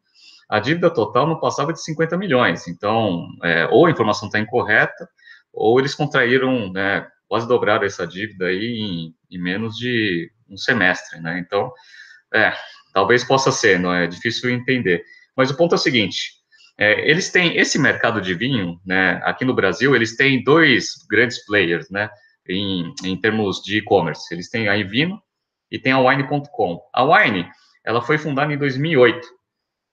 a 0.48 0.58
dívida 0.58 0.90
total 0.90 1.26
não 1.26 1.38
passava 1.38 1.72
de 1.72 1.82
50 1.82 2.16
milhões. 2.16 2.66
Então, 2.66 3.26
é, 3.42 3.66
ou 3.66 3.86
a 3.86 3.90
informação 3.90 4.26
está 4.26 4.38
incorreta, 4.38 5.08
ou 5.52 5.78
eles 5.78 5.94
contraíram, 5.94 6.72
né, 6.72 7.06
quase 7.28 7.46
dobraram 7.46 7.84
essa 7.84 8.06
dívida 8.06 8.46
aí 8.46 8.78
em, 8.78 9.14
em 9.30 9.40
menos 9.40 9.76
de 9.76 10.30
um 10.48 10.56
semestre, 10.56 11.20
né? 11.20 11.38
Então, 11.38 11.72
é, 12.34 12.52
talvez 12.92 13.22
possa 13.22 13.52
ser, 13.52 13.78
não 13.78 13.92
é 13.92 14.06
difícil 14.06 14.50
entender. 14.50 15.04
Mas 15.36 15.50
o 15.50 15.56
ponto 15.56 15.74
é 15.74 15.76
o 15.76 15.78
seguinte: 15.78 16.39
é, 16.80 17.06
eles 17.10 17.30
têm 17.30 17.58
esse 17.58 17.78
mercado 17.78 18.22
de 18.22 18.32
vinho, 18.32 18.80
né? 18.86 19.20
Aqui 19.22 19.44
no 19.44 19.52
Brasil, 19.52 19.94
eles 19.94 20.16
têm 20.16 20.42
dois 20.42 20.94
grandes 21.10 21.44
players, 21.44 21.90
né? 21.90 22.08
Em, 22.48 22.94
em 23.04 23.20
termos 23.20 23.60
de 23.62 23.76
e-commerce. 23.76 24.32
Eles 24.32 24.48
têm 24.48 24.66
a 24.66 24.78
Invino 24.78 25.20
e 25.70 25.78
tem 25.78 25.92
a 25.92 26.00
Wine.com. 26.00 26.80
A 26.94 27.04
Wine, 27.04 27.46
ela 27.84 28.00
foi 28.00 28.16
fundada 28.16 28.50
em 28.50 28.56
2008 28.56 29.28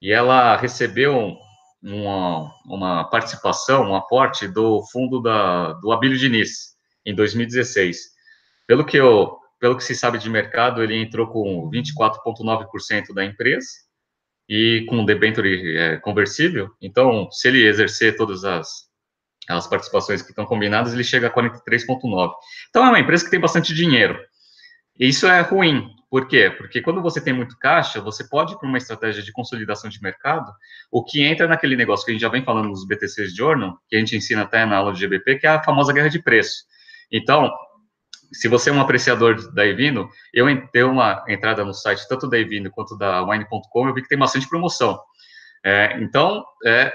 e 0.01 0.13
ela 0.13 0.55
recebeu 0.55 1.35
uma, 1.83 2.53
uma 2.65 3.03
participação, 3.09 3.89
um 3.89 3.95
aporte 3.95 4.47
do 4.47 4.81
fundo 4.89 5.21
da, 5.21 5.73
do 5.73 5.91
Abílio 5.91 6.17
Diniz 6.17 6.77
em 7.05 7.13
2016. 7.13 7.97
Pelo 8.65 8.85
que 8.85 8.95
eu, 8.95 9.37
pelo 9.59 9.75
que 9.75 9.83
se 9.83 9.93
sabe 9.93 10.19
de 10.19 10.29
mercado, 10.29 10.81
ele 10.81 10.95
entrou 10.95 11.27
com 11.27 11.69
24,9% 11.69 13.13
da 13.13 13.25
empresa 13.25 13.67
e 14.47 14.85
com 14.87 15.05
debenture 15.05 15.77
é, 15.77 15.97
conversível, 15.97 16.69
então, 16.81 17.29
se 17.31 17.47
ele 17.47 17.65
exercer 17.65 18.15
todas 18.15 18.43
as, 18.43 18.87
as 19.49 19.67
participações 19.67 20.21
que 20.21 20.29
estão 20.29 20.45
combinadas, 20.45 20.93
ele 20.93 21.03
chega 21.03 21.27
a 21.27 21.33
43,9. 21.33 22.31
Então, 22.69 22.85
é 22.85 22.89
uma 22.89 22.99
empresa 22.99 23.25
que 23.25 23.31
tem 23.31 23.39
bastante 23.39 23.73
dinheiro. 23.73 24.17
E 24.99 25.09
isso 25.09 25.27
é 25.27 25.41
ruim. 25.41 25.89
Por 26.09 26.27
quê? 26.27 26.49
Porque 26.49 26.81
quando 26.81 27.01
você 27.01 27.19
tem 27.19 27.33
muito 27.33 27.57
caixa, 27.59 27.99
você 27.99 28.23
pode 28.27 28.53
ir 28.53 28.57
para 28.57 28.67
uma 28.67 28.77
estratégia 28.77 29.21
de 29.21 29.31
consolidação 29.33 29.89
de 29.89 30.01
mercado, 30.01 30.49
o 30.89 31.03
que 31.03 31.21
entra 31.21 31.47
naquele 31.47 31.75
negócio 31.75 32.05
que 32.05 32.11
a 32.11 32.13
gente 32.13 32.21
já 32.21 32.29
vem 32.29 32.43
falando 32.43 32.69
nos 32.69 32.87
BTCs 32.87 33.35
Journal, 33.35 33.77
que 33.89 33.95
a 33.97 33.99
gente 33.99 34.15
ensina 34.15 34.43
até 34.43 34.65
na 34.65 34.77
aula 34.77 34.93
de 34.93 35.01
GBP, 35.01 35.39
que 35.39 35.45
é 35.47 35.49
a 35.49 35.61
famosa 35.61 35.91
guerra 35.91 36.09
de 36.09 36.21
preço. 36.21 36.63
Então, 37.11 37.51
se 38.31 38.47
você 38.47 38.69
é 38.69 38.73
um 38.73 38.81
apreciador 38.81 39.51
da 39.53 39.65
Evino, 39.65 40.09
eu 40.33 40.45
dei 40.73 40.83
uma 40.83 41.23
entrada 41.27 41.63
no 41.63 41.73
site 41.73 42.07
tanto 42.07 42.29
da 42.29 42.37
Evino 42.37 42.71
quanto 42.71 42.97
da 42.97 43.23
Wine.com, 43.23 43.87
eu 43.87 43.93
vi 43.93 44.01
que 44.01 44.09
tem 44.09 44.17
bastante 44.17 44.47
promoção. 44.47 44.99
É, 45.63 45.97
então, 46.01 46.45
é, 46.65 46.93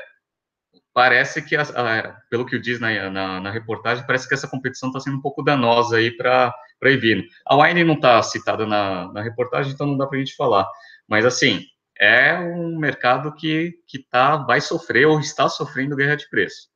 parece 0.94 1.42
que, 1.42 1.56
a, 1.56 1.62
a, 1.62 2.16
pelo 2.30 2.46
que 2.46 2.58
diz 2.58 2.78
na, 2.80 3.10
na, 3.10 3.40
na, 3.40 3.50
reportagem, 3.50 4.06
parece 4.06 4.28
que 4.28 4.34
essa 4.34 4.48
competição 4.48 4.88
está 4.88 5.00
sendo 5.00 5.16
um 5.16 5.22
pouco 5.22 5.42
danosa 5.42 5.96
aí 5.96 6.10
para 6.10 6.54
a 6.82 6.88
Evino. 6.90 7.22
A 7.46 7.56
Wine 7.56 7.84
não 7.84 7.94
está 7.94 8.22
citada 8.22 8.66
na, 8.66 9.12
na 9.12 9.22
reportagem, 9.22 9.72
então 9.72 9.86
não 9.86 9.96
dá 9.96 10.06
para 10.06 10.16
a 10.16 10.20
gente 10.20 10.36
falar. 10.36 10.66
Mas, 11.08 11.24
assim, 11.24 11.64
é 11.98 12.38
um 12.38 12.78
mercado 12.78 13.34
que, 13.34 13.74
que 13.86 13.98
tá, 13.98 14.36
vai 14.36 14.60
sofrer 14.60 15.06
ou 15.06 15.20
está 15.20 15.48
sofrendo 15.48 15.96
guerra 15.96 16.16
de 16.16 16.28
preço. 16.28 16.71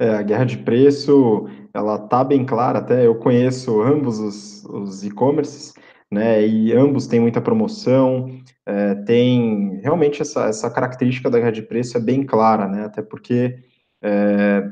É, 0.00 0.14
a 0.14 0.22
guerra 0.22 0.44
de 0.44 0.56
preço, 0.56 1.46
ela 1.74 1.98
tá 1.98 2.24
bem 2.24 2.42
clara, 2.42 2.78
até 2.78 3.06
eu 3.06 3.16
conheço 3.16 3.82
ambos 3.82 4.18
os, 4.18 4.64
os 4.64 5.04
e-commerces, 5.04 5.74
né, 6.10 6.46
e 6.46 6.72
ambos 6.72 7.06
têm 7.06 7.20
muita 7.20 7.38
promoção, 7.38 8.40
é, 8.64 8.94
tem 8.94 9.78
realmente 9.82 10.22
essa, 10.22 10.46
essa 10.46 10.70
característica 10.70 11.28
da 11.28 11.38
guerra 11.38 11.52
de 11.52 11.60
preço 11.60 11.98
é 11.98 12.00
bem 12.00 12.24
clara, 12.24 12.66
né, 12.66 12.86
até 12.86 13.02
porque 13.02 13.58
é, 14.02 14.62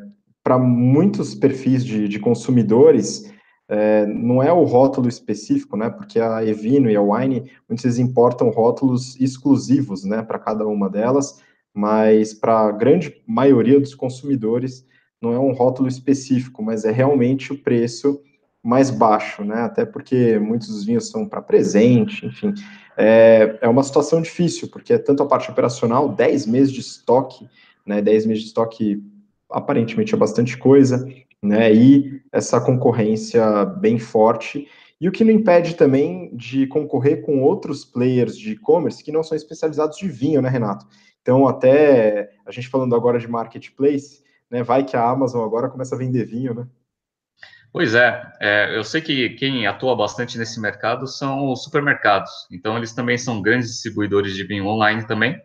para 0.43 0.59
muitos 0.59 1.35
perfis 1.35 1.85
de, 1.85 2.09
de 2.09 2.19
consumidores, 2.19 3.31
é, 3.69 4.07
não 4.07 4.43
é 4.43 4.51
o 4.51 4.64
rótulo 4.64 5.11
específico, 5.11 5.77
né? 5.77 5.91
Porque 5.91 6.19
a 6.19 6.43
Evino 6.43 6.91
e 6.91 6.97
a 6.97 7.03
Wine, 7.03 7.51
muitas 7.69 7.85
vezes 7.85 7.99
importam 7.99 8.49
rótulos 8.49 9.21
exclusivos, 9.21 10.05
né, 10.05 10.23
para 10.23 10.38
cada 10.38 10.67
uma 10.67 10.88
delas, 10.88 11.43
mas 11.75 12.33
para 12.33 12.61
a 12.61 12.73
grande 12.73 13.23
maioria 13.27 13.79
dos 13.79 13.95
consumidores 13.95 14.87
não 15.20 15.33
é 15.33 15.38
um 15.38 15.52
rótulo 15.52 15.88
específico, 15.88 16.62
mas 16.62 16.85
é 16.85 16.90
realmente 16.90 17.52
o 17.52 17.59
preço 17.59 18.20
mais 18.62 18.90
baixo, 18.90 19.44
né? 19.44 19.62
Até 19.62 19.85
porque 19.85 20.38
muitos 20.38 20.68
dos 20.68 20.85
vinhos 20.85 21.11
são 21.11 21.26
para 21.28 21.42
presente, 21.42 22.26
enfim. 22.26 22.52
É, 22.96 23.59
é 23.62 23.68
uma 23.68 23.83
situação 23.83 24.20
difícil, 24.20 24.68
porque 24.68 24.92
é 24.92 24.98
tanto 24.98 25.22
a 25.22 25.26
parte 25.26 25.50
operacional, 25.50 26.09
10 26.09 26.46
meses 26.46 26.72
de 26.72 26.81
estoque, 26.81 27.48
né? 27.87 28.02
10 28.02 28.26
meses 28.26 28.42
de 28.42 28.48
estoque 28.48 29.02
aparentemente 29.50 30.14
é 30.14 30.18
bastante 30.18 30.57
coisa, 30.57 31.09
né? 31.42 31.72
E 31.72 32.20
essa 32.33 32.61
concorrência 32.61 33.64
bem 33.64 33.98
forte. 33.98 34.68
E 35.00 35.09
o 35.09 35.12
que 35.12 35.22
não 35.22 35.31
impede 35.31 35.74
também 35.74 36.35
de 36.35 36.66
concorrer 36.66 37.22
com 37.22 37.40
outros 37.40 37.85
players 37.85 38.37
de 38.37 38.52
e-commerce 38.52 39.02
que 39.02 39.12
não 39.12 39.22
são 39.22 39.37
especializados 39.37 39.96
de 39.96 40.09
vinho, 40.09 40.42
né, 40.42 40.48
Renato? 40.48 40.87
Então, 41.22 41.46
até 41.46 42.31
a 42.44 42.50
gente 42.50 42.68
falando 42.68 42.96
agora 42.96 43.18
de 43.18 43.28
marketplace, 43.28 44.22
né? 44.51 44.63
Vai 44.63 44.85
que 44.85 44.97
a 44.97 45.09
Amazon 45.09 45.45
agora 45.45 45.69
começa 45.69 45.95
a 45.95 45.99
vender 45.99 46.25
vinho, 46.25 46.55
né? 46.55 46.67
Pois 47.71 47.95
é, 47.95 48.23
é, 48.41 48.77
eu 48.77 48.83
sei 48.83 49.01
que 49.01 49.31
quem 49.31 49.67
atua 49.67 49.95
bastante 49.95 50.39
nesse 50.39 50.59
mercado 50.59 51.07
são 51.07 51.53
os 51.53 51.63
supermercados. 51.63 52.31
Então, 52.51 52.77
eles 52.79 52.95
também 52.95 53.19
são 53.19 53.43
grandes 53.43 53.69
distribuidores 53.69 54.35
de 54.35 54.45
vinho 54.45 54.67
online 54.67 55.07
também, 55.07 55.39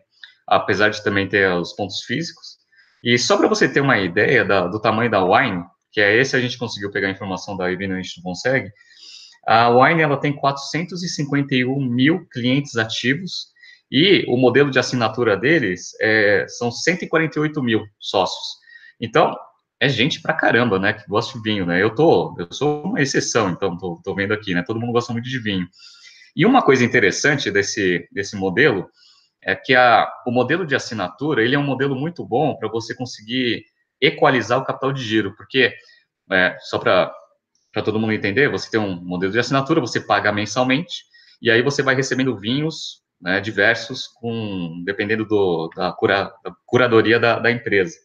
apesar 0.46 0.88
de 0.88 1.04
também 1.04 1.28
ter 1.28 1.52
os 1.52 1.74
pontos 1.74 2.02
físicos. 2.04 2.56
E 3.02 3.18
só 3.18 3.36
para 3.36 3.46
você 3.46 3.68
ter 3.68 3.80
uma 3.80 3.98
ideia 3.98 4.44
da, 4.44 4.66
do 4.66 4.80
tamanho 4.80 5.10
da 5.10 5.22
Wine, 5.22 5.62
que 5.92 6.00
é 6.00 6.16
esse 6.16 6.34
a 6.34 6.40
gente 6.40 6.58
conseguiu 6.58 6.90
pegar 6.90 7.08
a 7.08 7.10
informação 7.10 7.56
da 7.56 7.70
Ivino, 7.70 7.94
a 7.94 8.00
gente 8.00 8.16
não 8.16 8.24
consegue. 8.24 8.72
A 9.46 9.68
Wine 9.68 10.00
ela 10.00 10.16
tem 10.16 10.32
451 10.32 11.78
mil 11.84 12.26
clientes 12.32 12.76
ativos 12.76 13.52
e 13.90 14.24
o 14.26 14.38
modelo 14.38 14.70
de 14.70 14.78
assinatura 14.78 15.36
deles 15.36 15.90
é, 16.00 16.46
são 16.48 16.72
148 16.72 17.62
mil 17.62 17.84
sócios. 18.00 18.63
Então, 19.04 19.36
é 19.80 19.88
gente 19.88 20.20
pra 20.20 20.32
caramba, 20.32 20.78
né, 20.78 20.92
que 20.92 21.06
gosta 21.06 21.36
de 21.36 21.42
vinho, 21.42 21.66
né? 21.66 21.82
Eu 21.82 21.94
tô, 21.94 22.34
eu 22.38 22.48
sou 22.52 22.84
uma 22.84 23.02
exceção, 23.02 23.50
então 23.50 23.76
tô, 23.76 24.00
tô 24.02 24.14
vendo 24.14 24.32
aqui, 24.32 24.54
né? 24.54 24.62
Todo 24.66 24.80
mundo 24.80 24.92
gosta 24.92 25.12
muito 25.12 25.28
de 25.28 25.38
vinho. 25.38 25.68
E 26.34 26.46
uma 26.46 26.62
coisa 26.62 26.84
interessante 26.84 27.50
desse, 27.50 28.08
desse 28.10 28.34
modelo 28.36 28.88
é 29.42 29.54
que 29.54 29.74
a, 29.74 30.10
o 30.26 30.30
modelo 30.30 30.66
de 30.66 30.74
assinatura, 30.74 31.42
ele 31.42 31.54
é 31.54 31.58
um 31.58 31.64
modelo 31.64 31.94
muito 31.94 32.24
bom 32.24 32.56
para 32.56 32.68
você 32.68 32.94
conseguir 32.94 33.64
equalizar 34.00 34.58
o 34.58 34.64
capital 34.64 34.92
de 34.92 35.02
giro, 35.02 35.34
porque, 35.36 35.74
é, 36.32 36.56
só 36.60 36.78
para 36.78 37.12
todo 37.84 37.98
mundo 37.98 38.12
entender, 38.12 38.48
você 38.48 38.70
tem 38.70 38.80
um 38.80 38.96
modelo 38.96 39.32
de 39.32 39.38
assinatura, 39.38 39.80
você 39.80 40.00
paga 40.00 40.32
mensalmente, 40.32 41.04
e 41.42 41.50
aí 41.50 41.62
você 41.62 41.82
vai 41.82 41.94
recebendo 41.94 42.38
vinhos 42.38 43.02
né, 43.20 43.40
diversos, 43.40 44.06
com, 44.06 44.82
dependendo 44.84 45.24
do, 45.24 45.70
da, 45.76 45.92
cura, 45.92 46.32
da 46.42 46.54
curadoria 46.66 47.20
da, 47.20 47.38
da 47.38 47.50
empresa. 47.50 47.96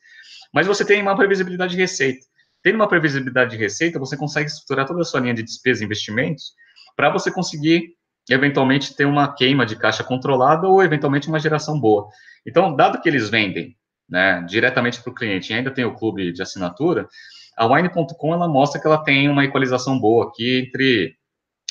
Mas 0.54 0.68
você 0.68 0.84
tem 0.86 1.02
uma 1.02 1.16
previsibilidade 1.16 1.74
de 1.74 1.78
receita. 1.78 2.26
Tendo 2.62 2.76
uma 2.76 2.88
previsibilidade 2.88 3.52
de 3.52 3.58
receita, 3.58 4.00
você 4.00 4.18
consegue 4.18 4.50
estruturar 4.50 4.86
toda 4.86 5.02
a 5.02 5.06
sua 5.06 5.20
linha 5.20 5.34
de 5.34 5.44
despesas 5.44 5.82
e 5.82 5.86
investimentos 5.86 6.54
para 6.96 7.10
você 7.10 7.32
conseguir, 7.32 7.94
eventualmente, 8.30 8.96
ter 8.96 9.06
uma 9.06 9.34
queima 9.34 9.66
de 9.66 9.76
caixa 9.76 10.04
controlada 10.04 10.68
ou, 10.68 10.84
eventualmente, 10.84 11.30
uma 11.30 11.40
geração 11.40 11.80
boa. 11.80 12.08
Então, 12.46 12.76
dado 12.76 13.02
que 13.02 13.08
eles 13.08 13.30
vendem 13.30 13.78
né, 14.10 14.44
diretamente 14.48 15.02
para 15.02 15.12
o 15.12 15.16
cliente 15.16 15.54
e 15.54 15.56
ainda 15.56 15.72
tem 15.72 15.86
o 15.86 15.94
clube 15.94 16.34
de 16.34 16.42
assinatura, 16.42 17.08
a 17.56 17.66
Wine.com 17.66 18.34
ela 18.34 18.48
mostra 18.48 18.82
que 18.82 18.88
ela 18.88 19.04
tem 19.04 19.30
uma 19.30 19.46
equalização 19.46 20.00
boa 20.00 20.28
aqui 20.28 20.66
entre, 20.66 21.16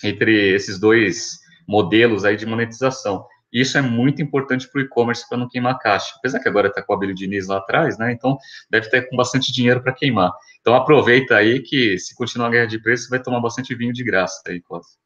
entre 0.04 0.54
esses 0.54 0.78
dois 0.78 1.38
modelos 1.66 2.24
aí 2.24 2.36
de 2.36 2.46
monetização. 2.46 3.26
Isso 3.52 3.78
é 3.78 3.82
muito 3.82 4.20
importante 4.20 4.68
para 4.70 4.80
o 4.80 4.84
e-commerce 4.84 5.28
para 5.28 5.38
não 5.38 5.48
queimar 5.48 5.78
caixa. 5.78 6.14
Apesar 6.18 6.40
que 6.40 6.48
agora 6.48 6.68
está 6.68 6.82
com 6.82 6.92
a 6.92 6.96
Abílio 6.96 7.14
Diniz 7.14 7.46
lá 7.46 7.58
atrás, 7.58 7.98
né? 7.98 8.12
Então 8.12 8.36
deve 8.70 8.88
ter 8.90 9.08
com 9.08 9.16
bastante 9.16 9.52
dinheiro 9.52 9.82
para 9.82 9.92
queimar. 9.92 10.32
Então 10.60 10.74
aproveita 10.74 11.36
aí 11.36 11.60
que 11.60 11.98
se 11.98 12.14
continuar 12.14 12.48
a 12.48 12.50
guerra 12.50 12.66
de 12.66 12.80
preço, 12.80 13.08
vai 13.08 13.22
tomar 13.22 13.40
bastante 13.40 13.74
vinho 13.74 13.92
de 13.92 14.04
graça 14.04 14.42
aí, 14.46 14.60
Costa. 14.60 14.98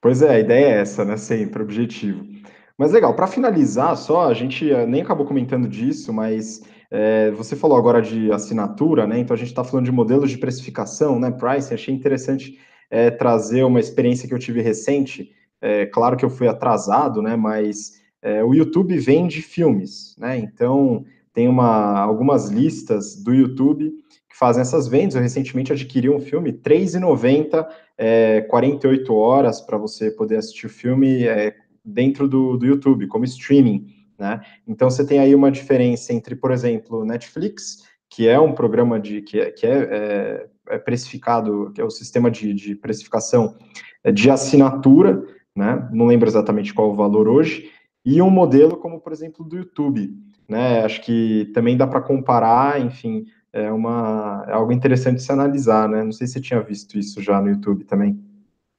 Pois 0.00 0.22
é, 0.22 0.36
a 0.36 0.38
ideia 0.38 0.66
é 0.66 0.80
essa, 0.80 1.04
né? 1.04 1.16
Sempre, 1.16 1.62
objetivo. 1.62 2.24
Mas 2.78 2.92
legal, 2.92 3.14
para 3.14 3.26
finalizar, 3.26 3.96
só 3.96 4.28
a 4.28 4.34
gente 4.34 4.70
eh, 4.70 4.86
nem 4.86 5.00
acabou 5.00 5.26
comentando 5.26 5.66
disso, 5.66 6.12
mas 6.12 6.62
é, 6.90 7.30
você 7.30 7.56
falou 7.56 7.76
agora 7.76 8.02
de 8.02 8.30
assinatura, 8.30 9.06
né? 9.06 9.18
Então 9.18 9.34
a 9.34 9.38
gente 9.38 9.48
está 9.48 9.64
falando 9.64 9.86
de 9.86 9.92
modelos 9.92 10.30
de 10.30 10.38
precificação, 10.38 11.18
né? 11.18 11.30
Pricing, 11.30 11.74
achei 11.74 11.94
interessante 11.94 12.58
é, 12.90 13.10
trazer 13.10 13.64
uma 13.64 13.80
experiência 13.80 14.28
que 14.28 14.34
eu 14.34 14.38
tive 14.38 14.60
recente. 14.60 15.30
É, 15.60 15.86
claro 15.86 16.16
que 16.16 16.24
eu 16.24 16.30
fui 16.30 16.48
atrasado, 16.48 17.22
né? 17.22 17.36
Mas 17.36 18.04
o 18.44 18.54
YouTube 18.54 18.98
vende 18.98 19.40
filmes, 19.40 20.16
né? 20.18 20.36
Então 20.36 21.04
tem 21.32 21.46
uma, 21.46 22.00
algumas 22.00 22.48
listas 22.48 23.22
do 23.22 23.32
YouTube 23.32 23.92
que 24.28 24.36
fazem 24.36 24.62
essas 24.62 24.88
vendas. 24.88 25.14
Eu 25.14 25.22
recentemente 25.22 25.72
adquiri 25.72 26.10
um 26.10 26.18
filme, 26.18 26.50
R$ 26.50 26.58
3,90, 26.58 27.64
é, 27.96 28.40
48 28.40 29.14
horas 29.14 29.60
para 29.60 29.78
você 29.78 30.10
poder 30.10 30.38
assistir 30.38 30.66
o 30.66 30.70
filme 30.70 31.24
dentro 31.86 32.26
do, 32.26 32.56
do 32.56 32.66
YouTube, 32.66 33.06
como 33.06 33.24
streaming. 33.24 33.86
Né? 34.18 34.40
Então 34.66 34.90
você 34.90 35.06
tem 35.06 35.20
aí 35.20 35.34
uma 35.34 35.50
diferença 35.50 36.12
entre, 36.12 36.34
por 36.34 36.50
exemplo, 36.50 37.04
Netflix, 37.04 37.84
que 38.10 38.26
é 38.26 38.38
um 38.40 38.52
programa 38.52 38.98
de 38.98 39.22
que 39.22 39.38
é, 39.38 39.50
que 39.50 39.66
é, 39.66 39.78
é, 39.90 40.46
é 40.70 40.78
precificado, 40.78 41.70
que 41.74 41.80
é 41.80 41.84
o 41.84 41.90
sistema 41.90 42.30
de, 42.30 42.52
de 42.52 42.74
precificação 42.74 43.54
é, 44.02 44.10
de 44.10 44.30
assinatura, 44.30 45.22
né? 45.56 45.88
Não 45.90 46.06
lembro 46.06 46.28
exatamente 46.28 46.74
qual 46.74 46.90
o 46.90 46.94
valor 46.94 47.26
hoje, 47.26 47.70
e 48.04 48.20
um 48.22 48.30
modelo 48.30 48.76
como, 48.76 49.00
por 49.00 49.12
exemplo, 49.12 49.44
do 49.44 49.56
YouTube, 49.56 50.14
né? 50.48 50.84
Acho 50.84 51.00
que 51.02 51.50
também 51.54 51.76
dá 51.76 51.86
para 51.86 52.00
comparar, 52.00 52.80
enfim, 52.80 53.24
é 53.52 53.72
uma 53.72 54.44
é 54.46 54.52
algo 54.52 54.70
interessante 54.70 55.16
de 55.16 55.22
se 55.22 55.32
analisar, 55.32 55.88
né? 55.88 56.04
Não 56.04 56.12
sei 56.12 56.26
se 56.26 56.34
você 56.34 56.40
tinha 56.40 56.60
visto 56.60 56.98
isso 56.98 57.20
já 57.22 57.40
no 57.40 57.48
YouTube 57.48 57.84
também. 57.84 58.20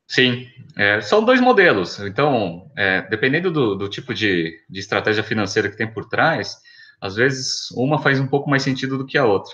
Sim, 0.08 0.48
é, 0.78 1.02
são 1.02 1.26
dois 1.26 1.42
modelos. 1.42 2.00
Então, 2.00 2.72
é, 2.78 3.02
dependendo 3.10 3.52
do, 3.52 3.76
do 3.76 3.90
tipo 3.90 4.14
de, 4.14 4.58
de, 4.70 4.80
estratégia 4.80 5.24
financeira 5.24 5.70
que 5.70 5.76
tem 5.76 5.92
por 5.92 6.08
trás, 6.08 6.56
às 7.02 7.16
vezes 7.16 7.70
uma 7.72 8.00
faz 8.00 8.20
um 8.20 8.28
pouco 8.28 8.50
mais 8.50 8.64
sentido 8.64 8.98
do 8.98 9.06
que 9.06 9.18
a 9.18 9.26
outra. 9.26 9.54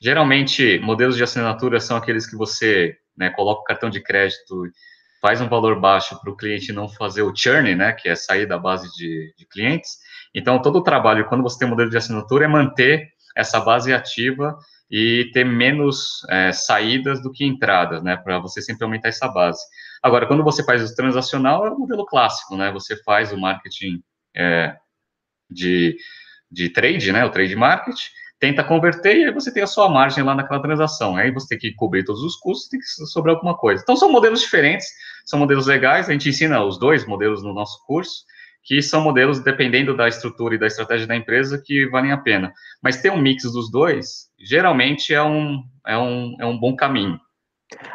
Geralmente, 0.00 0.80
modelos 0.80 1.16
de 1.16 1.22
assinatura 1.22 1.78
são 1.78 1.96
aqueles 1.96 2.26
que 2.26 2.36
você 2.36 2.96
né, 3.16 3.30
coloca 3.30 3.60
o 3.60 3.64
cartão 3.64 3.88
de 3.88 4.02
crédito, 4.02 4.64
faz 5.22 5.40
um 5.40 5.48
valor 5.48 5.80
baixo 5.80 6.20
para 6.20 6.30
o 6.30 6.36
cliente 6.36 6.72
não 6.72 6.88
fazer 6.88 7.22
o 7.22 7.32
churn, 7.34 7.74
né, 7.76 7.92
que 7.92 8.08
é 8.08 8.14
sair 8.14 8.44
da 8.44 8.58
base 8.58 8.92
de, 8.94 9.32
de 9.38 9.46
clientes. 9.46 9.98
Então, 10.34 10.60
todo 10.60 10.80
o 10.80 10.82
trabalho, 10.82 11.26
quando 11.26 11.42
você 11.42 11.60
tem 11.60 11.68
um 11.68 11.70
modelo 11.70 11.88
de 11.88 11.96
assinatura, 11.96 12.44
é 12.44 12.48
manter 12.48 13.08
essa 13.36 13.60
base 13.60 13.94
ativa 13.94 14.58
e 14.90 15.30
ter 15.32 15.44
menos 15.44 16.26
é, 16.28 16.52
saídas 16.52 17.22
do 17.22 17.30
que 17.30 17.46
entradas, 17.46 18.02
né, 18.02 18.16
para 18.16 18.38
você 18.40 18.60
sempre 18.60 18.84
aumentar 18.84 19.08
essa 19.08 19.28
base. 19.28 19.62
Agora, 20.02 20.26
quando 20.26 20.42
você 20.42 20.64
faz 20.64 20.82
o 20.82 20.94
transacional, 20.94 21.64
é 21.64 21.70
o 21.70 21.78
modelo 21.78 22.04
clássico, 22.04 22.56
né? 22.56 22.72
Você 22.72 23.00
faz 23.04 23.32
o 23.32 23.38
marketing 23.38 24.02
é, 24.34 24.76
de, 25.48 25.96
de 26.50 26.68
trade, 26.70 27.12
né? 27.12 27.24
O 27.24 27.30
trade 27.30 27.54
market, 27.54 28.08
tenta 28.42 28.64
converter 28.64 29.18
e 29.18 29.24
aí 29.24 29.32
você 29.32 29.54
tem 29.54 29.62
a 29.62 29.68
sua 29.68 29.88
margem 29.88 30.24
lá 30.24 30.34
naquela 30.34 30.60
transação. 30.60 31.14
Aí 31.14 31.30
você 31.30 31.50
tem 31.50 31.58
que 31.58 31.76
cobrir 31.76 32.04
todos 32.04 32.24
os 32.24 32.34
custos, 32.34 32.68
tem 32.68 32.80
que 32.80 32.86
sobrar 33.06 33.36
alguma 33.36 33.56
coisa. 33.56 33.80
Então, 33.80 33.96
são 33.96 34.10
modelos 34.10 34.40
diferentes, 34.40 34.84
são 35.24 35.38
modelos 35.38 35.68
legais, 35.68 36.08
a 36.08 36.12
gente 36.12 36.28
ensina 36.28 36.60
os 36.64 36.76
dois 36.76 37.06
modelos 37.06 37.40
no 37.44 37.54
nosso 37.54 37.78
curso, 37.86 38.24
que 38.64 38.82
são 38.82 39.00
modelos, 39.00 39.38
dependendo 39.38 39.96
da 39.96 40.08
estrutura 40.08 40.56
e 40.56 40.58
da 40.58 40.66
estratégia 40.66 41.06
da 41.06 41.14
empresa, 41.14 41.62
que 41.64 41.86
valem 41.86 42.10
a 42.10 42.16
pena. 42.16 42.52
Mas 42.82 43.00
ter 43.00 43.12
um 43.12 43.16
mix 43.16 43.44
dos 43.44 43.70
dois, 43.70 44.28
geralmente 44.40 45.14
é 45.14 45.22
um, 45.22 45.62
é 45.86 45.96
um, 45.96 46.36
é 46.40 46.44
um 46.44 46.58
bom 46.58 46.74
caminho. 46.74 47.20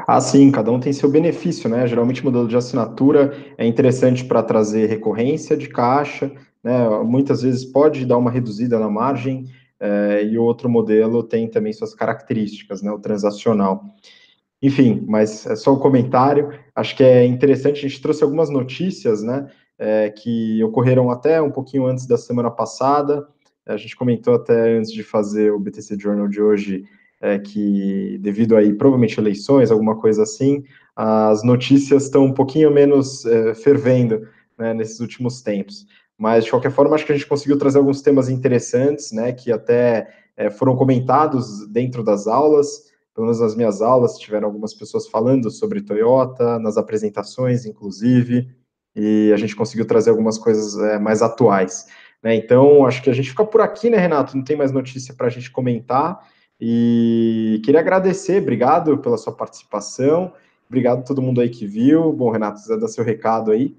Ah, 0.07 0.21
sim, 0.21 0.49
cada 0.49 0.71
um 0.71 0.79
tem 0.79 0.93
seu 0.93 1.11
benefício, 1.11 1.69
né? 1.69 1.85
Geralmente 1.87 2.21
o 2.21 2.25
modelo 2.25 2.47
de 2.47 2.55
assinatura 2.55 3.35
é 3.57 3.67
interessante 3.67 4.23
para 4.23 4.41
trazer 4.41 4.87
recorrência 4.87 5.57
de 5.57 5.67
caixa, 5.67 6.31
né? 6.63 6.87
Muitas 7.03 7.41
vezes 7.41 7.65
pode 7.65 8.05
dar 8.05 8.17
uma 8.17 8.31
reduzida 8.31 8.79
na 8.79 8.89
margem, 8.89 9.45
é, 9.79 10.23
e 10.23 10.37
o 10.37 10.43
outro 10.43 10.69
modelo 10.69 11.23
tem 11.23 11.47
também 11.47 11.73
suas 11.73 11.93
características, 11.93 12.81
né? 12.81 12.91
O 12.91 12.99
transacional. 12.99 13.95
Enfim, 14.61 15.03
mas 15.07 15.45
é 15.45 15.55
só 15.55 15.73
um 15.73 15.79
comentário. 15.79 16.51
Acho 16.75 16.95
que 16.95 17.03
é 17.03 17.25
interessante, 17.25 17.85
a 17.85 17.89
gente 17.89 18.01
trouxe 18.01 18.23
algumas 18.23 18.49
notícias, 18.49 19.21
né? 19.23 19.47
É, 19.77 20.09
que 20.09 20.63
ocorreram 20.63 21.11
até 21.11 21.39
um 21.41 21.51
pouquinho 21.51 21.85
antes 21.85 22.07
da 22.07 22.17
semana 22.17 22.49
passada. 22.49 23.27
A 23.65 23.77
gente 23.77 23.95
comentou 23.95 24.33
até 24.33 24.77
antes 24.77 24.91
de 24.91 25.03
fazer 25.03 25.51
o 25.51 25.59
BTC 25.59 25.99
Journal 25.99 26.27
de 26.27 26.41
hoje 26.41 26.85
é, 27.21 27.39
que 27.39 28.17
devido 28.19 28.55
aí 28.55 28.73
provavelmente 28.73 29.19
eleições, 29.19 29.71
alguma 29.71 29.95
coisa 29.99 30.23
assim, 30.23 30.63
as 30.95 31.43
notícias 31.43 32.03
estão 32.03 32.25
um 32.25 32.33
pouquinho 32.33 32.71
menos 32.71 33.25
é, 33.25 33.53
fervendo 33.53 34.27
né, 34.57 34.73
nesses 34.73 34.99
últimos 34.99 35.41
tempos. 35.41 35.85
Mas 36.17 36.45
de 36.45 36.49
qualquer 36.49 36.71
forma, 36.71 36.95
acho 36.95 37.05
que 37.05 37.11
a 37.11 37.15
gente 37.15 37.27
conseguiu 37.27 37.57
trazer 37.57 37.77
alguns 37.77 38.01
temas 38.01 38.27
interessantes, 38.27 39.11
né, 39.11 39.31
que 39.31 39.51
até 39.51 40.09
é, 40.35 40.49
foram 40.49 40.75
comentados 40.75 41.67
dentro 41.67 42.03
das 42.03 42.27
aulas, 42.27 42.91
pelo 43.13 43.27
menos 43.27 43.39
nas 43.39 43.55
minhas 43.55 43.81
aulas, 43.81 44.17
tiveram 44.17 44.47
algumas 44.47 44.73
pessoas 44.73 45.07
falando 45.07 45.49
sobre 45.51 45.81
Toyota, 45.81 46.57
nas 46.59 46.77
apresentações, 46.77 47.65
inclusive, 47.65 48.49
e 48.95 49.31
a 49.31 49.37
gente 49.37 49.55
conseguiu 49.55 49.85
trazer 49.85 50.09
algumas 50.09 50.37
coisas 50.37 50.77
é, 50.77 50.97
mais 50.97 51.21
atuais. 51.21 51.87
Né? 52.23 52.35
Então, 52.35 52.85
acho 52.85 53.01
que 53.03 53.09
a 53.09 53.13
gente 53.13 53.29
fica 53.29 53.45
por 53.45 53.61
aqui, 53.61 53.89
né, 53.89 53.97
Renato? 53.97 54.35
Não 54.35 54.43
tem 54.43 54.57
mais 54.57 54.71
notícia 54.71 55.13
para 55.13 55.27
a 55.27 55.29
gente 55.29 55.51
comentar. 55.51 56.19
E 56.59 57.61
queria 57.63 57.79
agradecer, 57.79 58.41
obrigado 58.41 58.97
pela 58.97 59.17
sua 59.17 59.31
participação, 59.31 60.33
obrigado 60.67 60.99
a 60.99 61.03
todo 61.03 61.21
mundo 61.21 61.39
aí 61.39 61.49
que 61.49 61.67
viu. 61.67 62.11
Bom, 62.11 62.31
Renato, 62.31 62.59
quiser 62.61 62.79
dar 62.79 62.87
seu 62.87 63.03
recado 63.03 63.51
aí. 63.51 63.75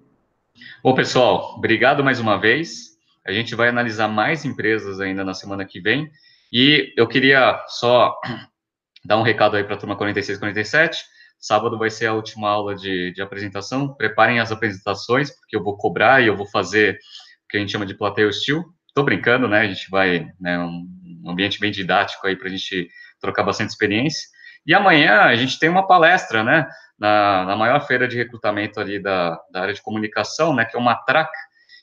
Bom, 0.82 0.94
pessoal, 0.94 1.54
obrigado 1.56 2.04
mais 2.04 2.20
uma 2.20 2.38
vez. 2.38 2.96
A 3.26 3.32
gente 3.32 3.54
vai 3.54 3.68
analisar 3.68 4.08
mais 4.08 4.44
empresas 4.44 5.00
ainda 5.00 5.24
na 5.24 5.34
semana 5.34 5.64
que 5.64 5.80
vem. 5.80 6.10
E 6.52 6.92
eu 6.96 7.06
queria 7.06 7.62
só 7.68 8.18
dar 9.04 9.18
um 9.18 9.22
recado 9.22 9.56
aí 9.56 9.64
para 9.64 9.74
a 9.74 9.78
turma 9.78 9.96
46 9.96 10.38
47. 10.38 11.04
Sábado 11.38 11.78
vai 11.78 11.90
ser 11.90 12.06
a 12.06 12.14
última 12.14 12.48
aula 12.48 12.74
de, 12.74 13.12
de 13.12 13.22
apresentação. 13.22 13.94
Preparem 13.94 14.40
as 14.40 14.50
apresentações, 14.50 15.30
porque 15.30 15.56
eu 15.56 15.62
vou 15.62 15.76
cobrar 15.76 16.22
e 16.22 16.26
eu 16.26 16.36
vou 16.36 16.46
fazer 16.46 16.98
o 17.44 17.48
que 17.48 17.56
a 17.56 17.60
gente 17.60 17.72
chama 17.72 17.86
de 17.86 17.94
plateia 17.94 18.26
hostil. 18.26 18.64
Estou 18.88 19.04
brincando, 19.04 19.46
né? 19.46 19.60
A 19.60 19.68
gente 19.68 19.88
vai, 19.90 20.26
né, 20.40 20.58
um, 20.58 20.88
um 21.24 21.30
ambiente 21.30 21.60
bem 21.60 21.70
didático 21.70 22.26
aí 22.26 22.34
para 22.34 22.48
a 22.48 22.50
gente 22.50 22.88
trocar 23.20 23.44
bastante 23.44 23.70
experiência. 23.70 24.28
E 24.66 24.74
amanhã 24.74 25.20
a 25.22 25.36
gente 25.36 25.58
tem 25.58 25.68
uma 25.68 25.86
palestra, 25.86 26.42
né? 26.42 26.66
Na, 26.98 27.44
na 27.44 27.56
maior 27.56 27.80
feira 27.86 28.08
de 28.08 28.16
recrutamento 28.16 28.80
ali 28.80 29.00
da, 29.00 29.38
da 29.52 29.62
área 29.62 29.74
de 29.74 29.82
comunicação, 29.82 30.54
né? 30.54 30.64
Que 30.64 30.76
é 30.76 30.80
uma 30.80 30.96
TRAC. 30.96 31.30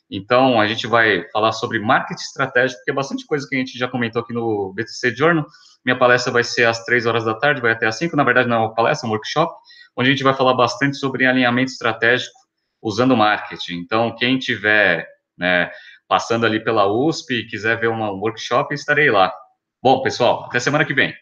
Então, 0.10 0.60
a 0.60 0.68
gente 0.68 0.86
vai 0.86 1.28
falar 1.32 1.52
sobre 1.52 1.80
marketing 1.80 2.22
estratégico, 2.22 2.82
que 2.84 2.92
é 2.92 2.94
bastante 2.94 3.26
coisa 3.26 3.48
que 3.48 3.56
a 3.56 3.58
gente 3.58 3.78
já 3.78 3.88
comentou 3.88 4.22
aqui 4.22 4.34
no 4.34 4.74
BTC 4.74 5.16
Journal. 5.16 5.46
Minha 5.84 5.98
palestra 5.98 6.32
vai 6.32 6.44
ser 6.44 6.66
às 6.66 6.84
três 6.84 7.06
horas 7.06 7.26
da 7.26 7.34
tarde, 7.34 7.62
vai 7.62 7.72
até 7.72 7.88
às 7.88 7.98
cinco. 7.98 8.16
Na 8.16 8.24
verdade, 8.24 8.50
não 8.50 8.58
é 8.58 8.60
uma 8.60 8.74
palestra, 8.74 9.08
é 9.08 9.10
um 9.10 9.14
workshop, 9.14 9.54
onde 9.96 10.10
a 10.10 10.12
gente 10.12 10.24
vai 10.24 10.34
falar 10.34 10.54
bastante 10.54 10.98
sobre 10.98 11.26
alinhamento 11.26 11.72
estratégico 11.72 12.36
usando 12.82 13.18
marketing. 13.18 13.78
Então, 13.78 14.16
quem 14.16 14.38
tiver 14.38 15.08
né, 15.38 15.72
passando 16.08 16.46
ali 16.46 16.64
pela 16.64 16.86
USP 16.88 17.34
e 17.34 17.48
quiser 17.48 17.80
ver 17.80 17.90
um 17.90 18.04
workshop, 18.20 18.74
estarei 18.74 19.10
lá. 19.10 19.34
Bom, 19.82 20.02
pessoal, 20.02 20.46
até 20.46 20.60
semana 20.60 20.86
que 20.86 20.94
vem. 20.94 21.14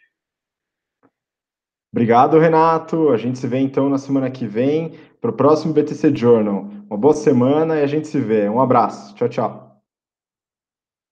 Obrigado, 1.93 2.39
Renato. 2.39 3.09
A 3.09 3.17
gente 3.17 3.37
se 3.37 3.45
vê 3.45 3.59
então 3.59 3.87
na 3.87 3.99
semana 3.99 4.31
que 4.31 4.47
vem 4.47 4.93
para 5.21 5.29
o 5.29 5.33
próximo 5.33 5.73
BTC 5.73 6.13
Journal. 6.15 6.67
Uma 6.89 6.97
boa 6.97 7.13
semana 7.13 7.75
e 7.79 7.83
a 7.83 7.87
gente 7.87 8.07
se 8.07 8.19
vê. 8.19 8.49
Um 8.49 8.59
abraço. 8.59 9.13
Tchau, 9.13 9.29
tchau. 9.29 9.62